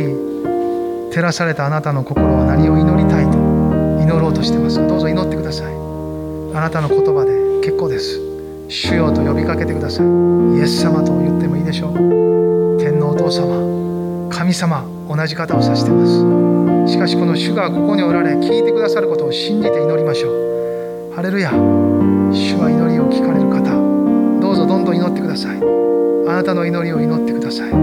[1.14, 3.23] 照らされたあなたの心は何を祈りたい？
[4.24, 4.76] ろうとしてます。
[4.76, 5.74] どうぞ祈ってください。
[6.54, 8.20] あなたの言葉で結構です。
[8.68, 10.06] 主よと呼びかけてください。
[10.56, 11.94] イエス様と言ってもいいでしょう。
[12.80, 16.06] 天皇お父様神様同じ方を指してま
[16.86, 16.92] す。
[16.92, 21.12] しかしこの主がここにおられ聞いてくださることを信じて祈りましょう。
[21.14, 23.60] ハレルヤ主は祈りを聞かれる方。
[24.40, 25.58] どうぞどんどん祈ってください。
[26.26, 27.70] あなたの祈りを祈ってください。
[27.70, 27.78] 言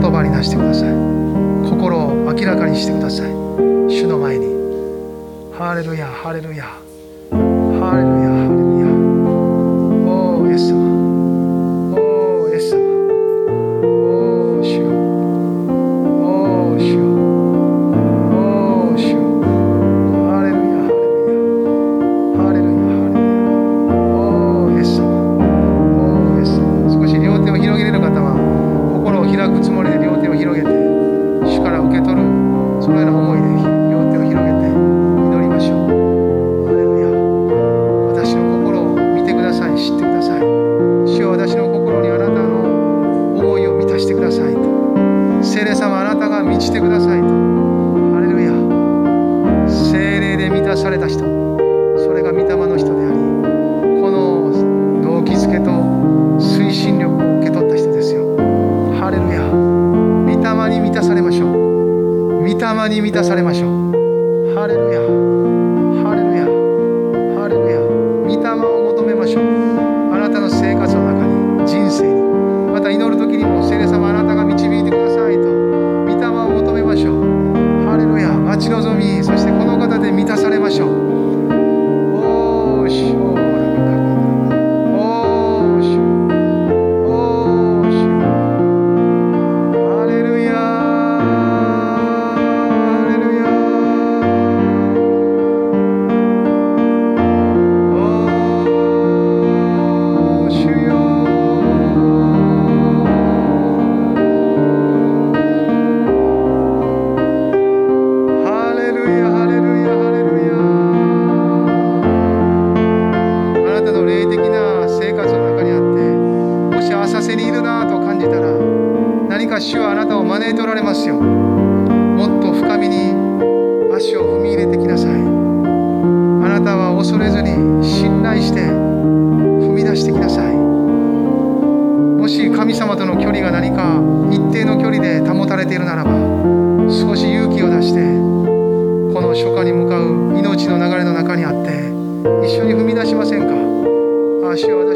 [0.00, 0.88] 葉に出してください。
[1.68, 3.30] 心を明らかにしてください。
[3.88, 4.51] 主の前に。
[5.52, 6.80] ハレルヤハレルヤ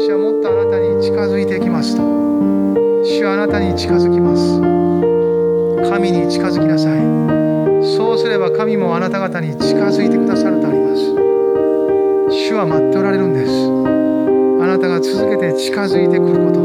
[0.07, 2.01] 私はもっとあなたに近づいてきますと
[3.03, 4.61] 主はあなたに近づきます。
[5.91, 7.01] 神に近づきなさい。
[7.83, 11.11] そうすれば神もあなた方に近づいてくださるとあります。
[12.31, 13.51] 主は待っておられるんです。
[14.63, 16.61] あなたが続けて近づいてくること。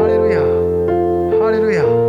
[0.00, 0.40] ハレルヤ。
[1.44, 1.99] ハレルヤ。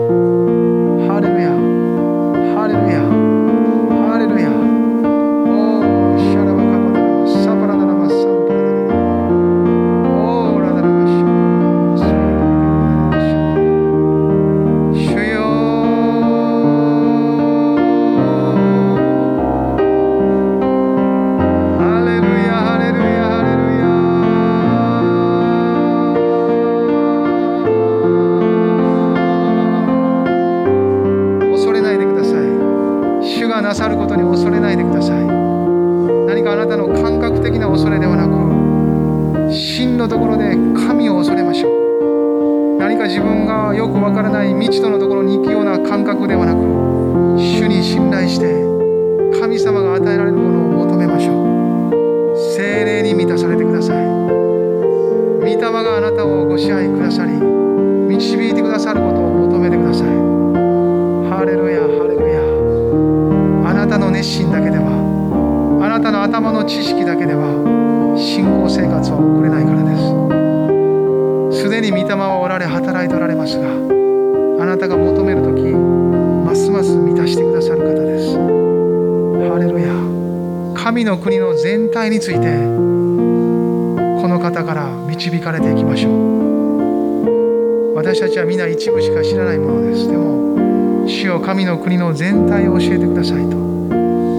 [91.84, 93.58] 国の全体を教えてくださいと。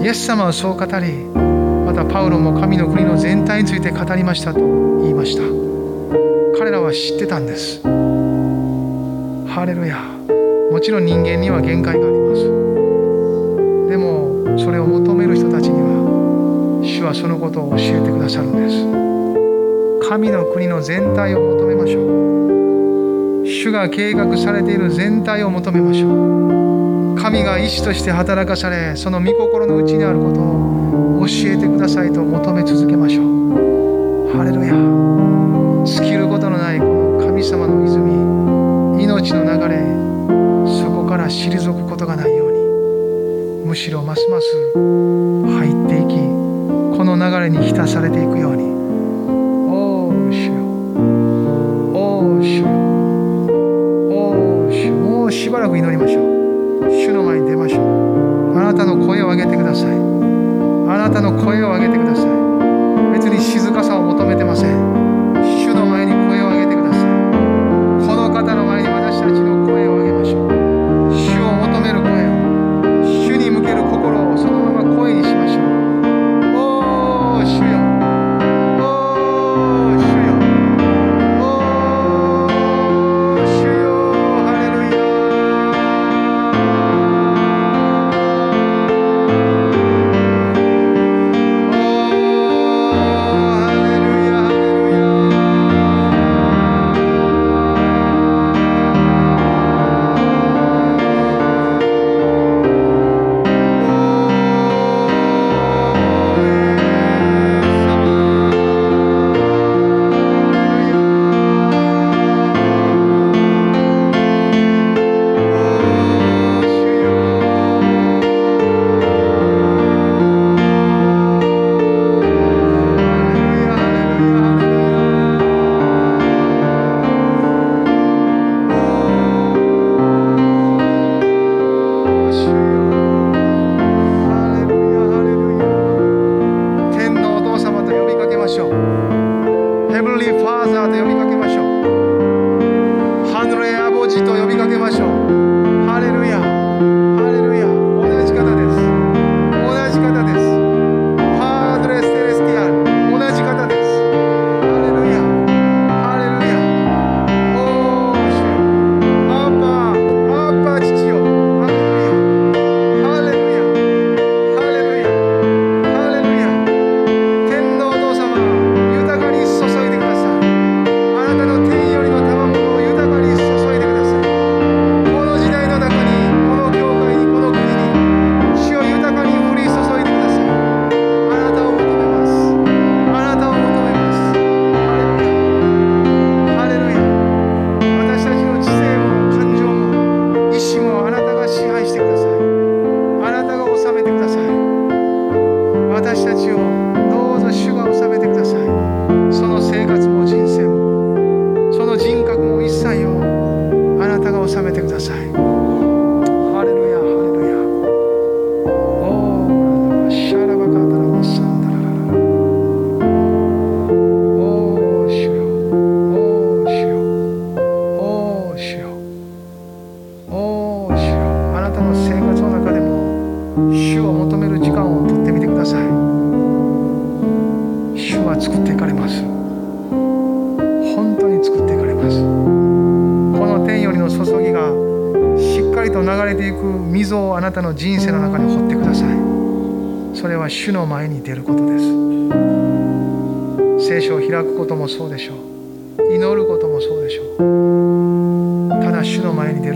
[0.03, 1.25] イエス様はそう語り
[1.85, 4.59] またパウロも神の国の全体について語りましたと
[5.01, 5.43] 言いました。
[6.57, 7.81] 彼らは知ってたんです。
[7.83, 9.97] ハレルヤ。
[10.71, 12.43] もちろん人間には限界があります。
[13.89, 20.09] でもそれを求める人たちには主はそのことを教えてくださるんです。
[20.09, 23.45] 神の国の全体を求めましょう。
[23.45, 26.62] 主が計画されている全体を求めましょう。
[27.23, 34.35] 神が意志として働かされその御心の内にあることを教えてくださいと求め続けましょう。
[34.35, 34.73] ハレルヤ。
[35.85, 39.05] 尽きることのないこの神様の泉。
[39.05, 39.79] 命の流れ。
[40.81, 42.51] そこから退くことがないよう
[43.61, 43.67] に。
[43.67, 46.15] むしろますます入っていき
[46.97, 48.72] この流れに浸されていくように。
[59.13, 59.89] 声を上げてください。
[59.91, 62.25] あなたの声を上げてください。
[63.13, 64.92] 別に静かさを求めてません。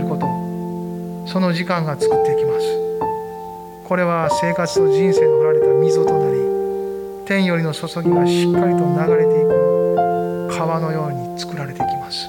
[0.08, 0.26] こと。
[1.30, 2.66] その時間が作っていきます。
[3.84, 6.38] これは生活と人生の掘られた溝となり
[7.26, 12.28] 天よりの注ぎがしっかりと流れていく川のように作られていきます。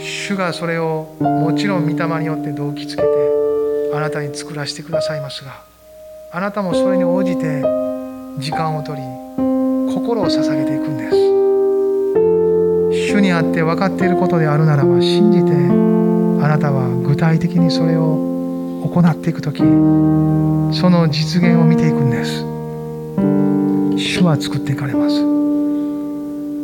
[0.00, 3.08] 主がそれをもちろん御霊によって動機つけて
[3.94, 5.62] あなたに作らせてくださいますが
[6.32, 7.62] あなたもそれに応じて
[8.38, 9.06] 時間を取り
[9.94, 11.27] 心を捧げていくんです。
[13.08, 19.64] 主にあって分かっていることであるならば信じてあなたは具体的にそれを行っていく時そ
[20.90, 22.44] の実現を見ていくんです。
[23.96, 25.16] 主は作っていかれます。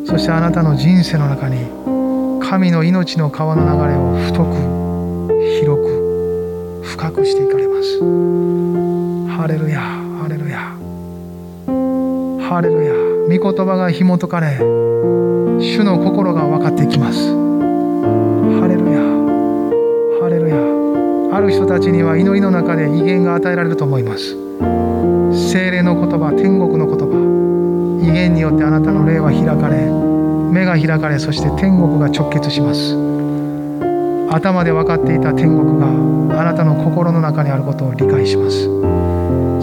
[0.06, 1.64] そしてあなたの人生の中に
[2.46, 4.52] 神の命の川の流れを太く
[5.60, 8.00] 広く深くしていかれます。
[9.34, 10.76] ハレルヤハレルヤ。
[12.46, 12.92] ハレルヤ。
[13.38, 14.58] 御言葉が紐解かれ
[15.64, 17.30] 主の心が分かっていきます。
[18.60, 19.00] ハレルヤ。
[20.20, 21.36] ハレルヤ。
[21.36, 24.36] ある人たちには祈りの中で威厳が与えられると思います。
[25.50, 27.16] 精霊の言葉天国の言葉。
[28.02, 29.88] 威厳によってあなたの霊は開かれ
[30.52, 32.94] 目が開かれそして天国が直結します。
[34.30, 35.88] 頭で分かっていた天国が
[36.40, 38.68] あなたの心の中にあることを理解します。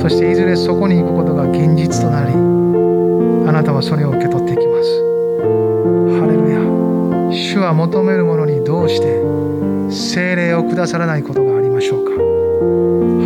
[0.02, 2.34] そしていずれそこに行くことが現実となり
[3.48, 5.11] あなたはそれを受け取っていきます。
[7.72, 9.22] は求める者にどうして
[9.90, 12.12] 精霊をくださらないことがありましょうか？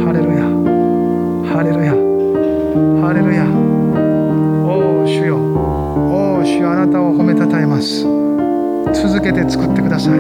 [0.06, 0.46] ハレルヤ。
[1.52, 1.94] ハレルヤ。
[3.02, 3.44] ハレルヤ。
[4.70, 5.38] おお主よ。
[5.38, 8.04] おお主よあなたを褒めたたえます。
[8.94, 10.20] 続けて作ってください。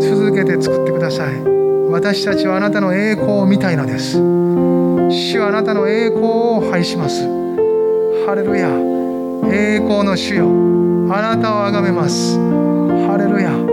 [0.00, 1.34] 続けて作ってください。
[1.90, 4.16] 私たちはあなたの栄光を見たいのです。
[4.16, 7.28] 主はあなたの栄光を拝します。
[8.26, 8.70] ハレルヤ。
[9.52, 10.48] 栄光の主よ。
[11.14, 12.40] あなたをあがめます。
[13.16, 13.63] レルヤ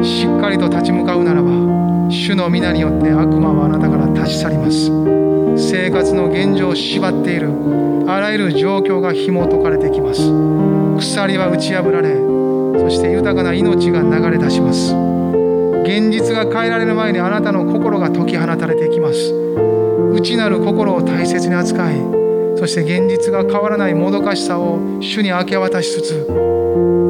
[0.04, 1.50] しっかりと立ち向かうならば
[2.10, 4.92] 主の皆によって悪魔はあなたから立ち去ります。
[5.58, 7.50] 生活の現状を縛っている
[8.08, 10.22] あらゆる状況が紐解かれてきます。
[11.00, 12.16] 鎖は打ち破られ
[12.80, 14.94] そして豊かな命が流れ出します。
[15.84, 19.34] 現実が変えられる前にあなたの心が解き放たれていきます。
[20.14, 21.96] 内なる心を大切に扱い
[22.58, 26.61] そして現実が変わらないもどかしさを主に明け渡しつつ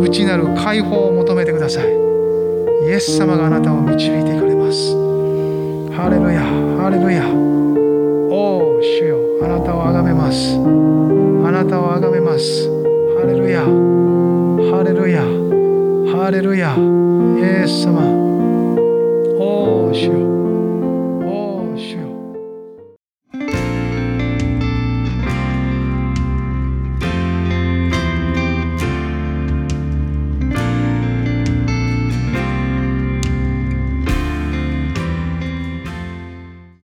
[0.01, 1.85] 内なる解放を求めてください。
[2.87, 4.95] イエス様があなたを導いていかれます。
[5.95, 6.41] ハレルヤ
[6.81, 7.27] ハレルヤ。
[8.29, 9.17] おお主よ。
[9.43, 10.55] あなたをあがめます。
[10.55, 12.67] あなたをあがめます。
[13.19, 15.21] ハレルヤハレルヤ
[16.15, 16.75] ハレルヤ。
[16.75, 18.20] イエス様。